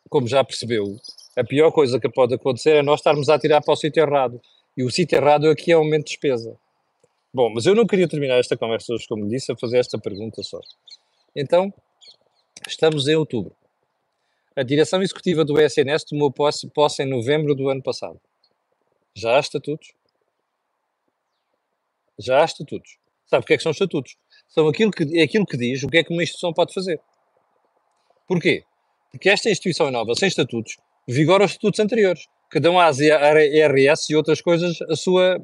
Como 0.08 0.26
já 0.26 0.42
percebeu, 0.42 0.96
a 1.36 1.44
pior 1.44 1.70
coisa 1.70 2.00
que 2.00 2.08
pode 2.08 2.34
acontecer 2.34 2.76
é 2.76 2.82
nós 2.82 3.00
estarmos 3.00 3.28
a 3.28 3.38
tirar 3.38 3.62
para 3.62 3.72
o 3.72 3.76
sítio 3.76 4.02
errado. 4.02 4.40
E 4.76 4.82
o 4.82 4.90
sítio 4.90 5.16
errado 5.16 5.48
aqui 5.48 5.72
é 5.72 5.74
aumento 5.74 6.04
de 6.04 6.10
despesa. 6.12 6.56
Bom, 7.32 7.48
mas 7.48 7.66
eu 7.66 7.74
não 7.74 7.86
queria 7.86 8.08
terminar 8.08 8.38
esta 8.38 8.56
conversa 8.56 8.92
hoje, 8.92 9.06
como 9.06 9.28
disse, 9.28 9.52
a 9.52 9.56
fazer 9.56 9.78
esta 9.78 9.98
pergunta 9.98 10.42
só. 10.42 10.58
Então, 11.34 11.72
estamos 12.66 13.06
em 13.06 13.14
outubro. 13.14 13.54
A 14.56 14.64
direção 14.64 15.00
executiva 15.00 15.44
do 15.44 15.60
SNS 15.60 16.04
tomou 16.04 16.32
posse, 16.32 16.68
posse 16.68 17.02
em 17.02 17.06
novembro 17.06 17.54
do 17.54 17.68
ano 17.68 17.82
passado. 17.82 18.20
Já 19.14 19.36
há 19.36 19.40
estatutos? 19.40 19.92
Já 22.18 22.42
há 22.42 22.44
estatutos. 22.44 22.98
Sabe 23.26 23.44
o 23.44 23.46
que 23.46 23.54
é 23.54 23.56
que 23.56 23.62
são 23.62 23.72
estatutos? 23.72 24.16
São 24.48 24.66
aquilo 24.66 24.90
que, 24.90 25.04
é 25.18 25.22
aquilo 25.22 25.46
que 25.46 25.56
diz 25.56 25.84
o 25.84 25.88
que 25.88 25.98
é 25.98 26.04
que 26.04 26.12
uma 26.12 26.22
instituição 26.22 26.52
pode 26.52 26.74
fazer. 26.74 27.00
Porquê? 28.26 28.64
Porque 29.10 29.28
esta 29.28 29.50
instituição 29.50 29.88
é 29.88 29.90
nova, 29.90 30.14
sem 30.14 30.28
estatutos, 30.28 30.76
vigora 31.06 31.44
os 31.44 31.52
estatutos 31.52 31.80
anteriores, 31.80 32.26
que 32.50 32.60
dão 32.60 32.78
às 32.78 32.98
IRS 32.98 34.12
e 34.12 34.16
outras 34.16 34.40
coisas 34.40 34.80
a 34.82 34.96
sua 34.96 35.40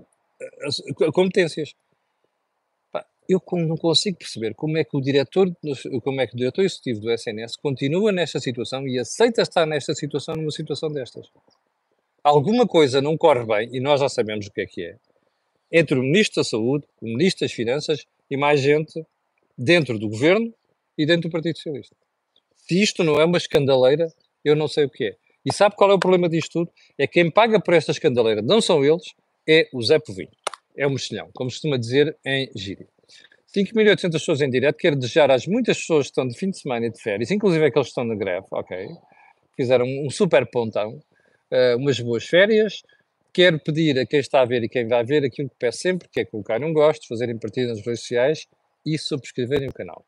competências. 1.12 1.74
eu 3.28 3.42
não 3.52 3.76
consigo 3.76 4.18
perceber 4.18 4.54
como 4.54 4.76
é 4.76 4.84
que 4.84 4.96
o 4.96 5.00
diretor, 5.00 5.50
como 6.02 6.20
é 6.20 6.26
que 6.26 6.34
o 6.34 6.36
diretor 6.36 6.64
executivo 6.64 7.00
do 7.00 7.10
SNS 7.10 7.56
continua 7.56 8.12
nesta 8.12 8.38
situação 8.38 8.86
e 8.86 8.98
aceita 8.98 9.42
estar 9.42 9.66
nesta 9.66 9.94
situação 9.94 10.34
numa 10.36 10.50
situação 10.50 10.90
destas. 10.90 11.26
Alguma 12.22 12.66
coisa 12.66 13.00
não 13.00 13.16
corre 13.16 13.44
bem, 13.44 13.70
e 13.72 13.80
nós 13.80 14.00
já 14.00 14.08
sabemos 14.08 14.46
o 14.46 14.52
que 14.52 14.60
é 14.60 14.66
que 14.66 14.82
é, 14.82 14.96
entre 15.72 15.98
o 15.98 16.02
Ministro 16.02 16.42
da 16.42 16.44
Saúde, 16.44 16.86
o 17.00 17.06
Ministro 17.06 17.46
das 17.46 17.52
Finanças 17.52 18.06
e 18.30 18.36
mais 18.36 18.60
gente 18.60 19.04
dentro 19.56 19.98
do 19.98 20.08
Governo 20.08 20.52
e 20.96 21.06
dentro 21.06 21.28
do 21.28 21.32
Partido 21.32 21.56
Socialista. 21.56 21.96
Se 22.66 22.82
isto 22.82 23.04
não 23.04 23.20
é 23.20 23.24
uma 23.24 23.38
escandaleira, 23.38 24.08
eu 24.44 24.56
não 24.56 24.66
sei 24.66 24.86
o 24.86 24.90
que 24.90 25.04
é. 25.04 25.16
E 25.44 25.52
sabe 25.52 25.76
qual 25.76 25.90
é 25.90 25.94
o 25.94 25.98
problema 25.98 26.28
disto 26.28 26.52
tudo? 26.52 26.72
É 26.98 27.06
que 27.06 27.22
quem 27.22 27.30
paga 27.30 27.60
por 27.60 27.72
esta 27.74 27.92
escandaleira 27.92 28.42
não 28.42 28.60
são 28.60 28.84
eles, 28.84 29.14
é 29.48 29.68
o 29.72 29.80
Zé 29.80 30.00
Povinho. 30.00 30.30
É 30.76 30.84
o 30.84 30.90
mexilhão, 30.90 31.30
como 31.32 31.48
costuma 31.48 31.78
dizer 31.78 32.16
em 32.26 32.50
gíria. 32.56 32.88
5.800 33.56 34.12
pessoas 34.12 34.40
em 34.40 34.50
direto. 34.50 34.76
Quero 34.76 34.96
desejar 34.96 35.30
às 35.30 35.46
muitas 35.46 35.78
pessoas 35.78 36.06
que 36.06 36.10
estão 36.10 36.26
de 36.26 36.36
fim 36.36 36.50
de 36.50 36.58
semana 36.58 36.86
e 36.86 36.90
de 36.90 37.00
férias, 37.00 37.30
inclusive 37.30 37.64
aqueles 37.64 37.86
que 37.86 37.90
estão 37.90 38.04
na 38.04 38.16
greve, 38.16 38.46
ok? 38.50 38.88
Fizeram 39.54 39.86
um 39.86 40.10
super 40.10 40.44
pontão, 40.50 41.00
uh, 41.52 41.76
umas 41.78 42.00
boas 42.00 42.26
férias. 42.26 42.82
Quero 43.32 43.60
pedir 43.60 43.98
a 43.98 44.04
quem 44.04 44.18
está 44.18 44.40
a 44.40 44.44
ver 44.44 44.64
e 44.64 44.68
quem 44.68 44.88
vai 44.88 45.04
ver 45.04 45.24
aquilo 45.24 45.48
que 45.48 45.56
peço 45.58 45.78
sempre, 45.78 46.08
que 46.08 46.20
é 46.20 46.24
colocar 46.24 46.60
um 46.62 46.72
gosto, 46.72 47.06
fazerem 47.06 47.38
partida 47.38 47.68
nas 47.68 47.78
redes 47.78 48.00
sociais 48.00 48.46
e 48.84 48.98
subscreverem 48.98 49.68
o 49.68 49.72
canal. 49.72 50.04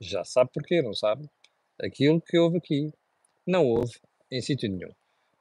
Já 0.00 0.24
sabe 0.24 0.50
porquê, 0.52 0.82
não 0.82 0.92
sabe? 0.92 1.26
Aquilo 1.80 2.20
que 2.20 2.38
houve 2.38 2.58
aqui 2.58 2.92
não 3.46 3.66
houve 3.66 3.92
em 4.30 4.40
sítio 4.40 4.70
nenhum. 4.70 4.90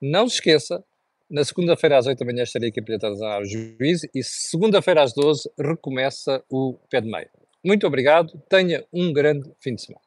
Não 0.01 0.27
se 0.27 0.35
esqueça, 0.35 0.83
na 1.29 1.43
segunda-feira 1.43 1.97
às 1.97 2.05
8 2.05 2.19
da 2.19 2.25
manhã 2.25 2.43
estarei 2.43 2.69
aqui 2.69 2.81
para 2.81 2.99
tratar 2.99 3.41
o 3.41 3.45
juízo 3.45 4.07
e 4.13 4.23
segunda-feira 4.23 5.01
às 5.01 5.13
12 5.13 5.49
recomeça 5.59 6.43
o 6.49 6.77
pé 6.89 7.01
de 7.01 7.09
meio. 7.09 7.29
Muito 7.63 7.87
obrigado, 7.87 8.39
tenha 8.47 8.85
um 8.93 9.11
grande 9.11 9.51
fim 9.59 9.73
de 9.73 9.81
semana. 9.81 10.04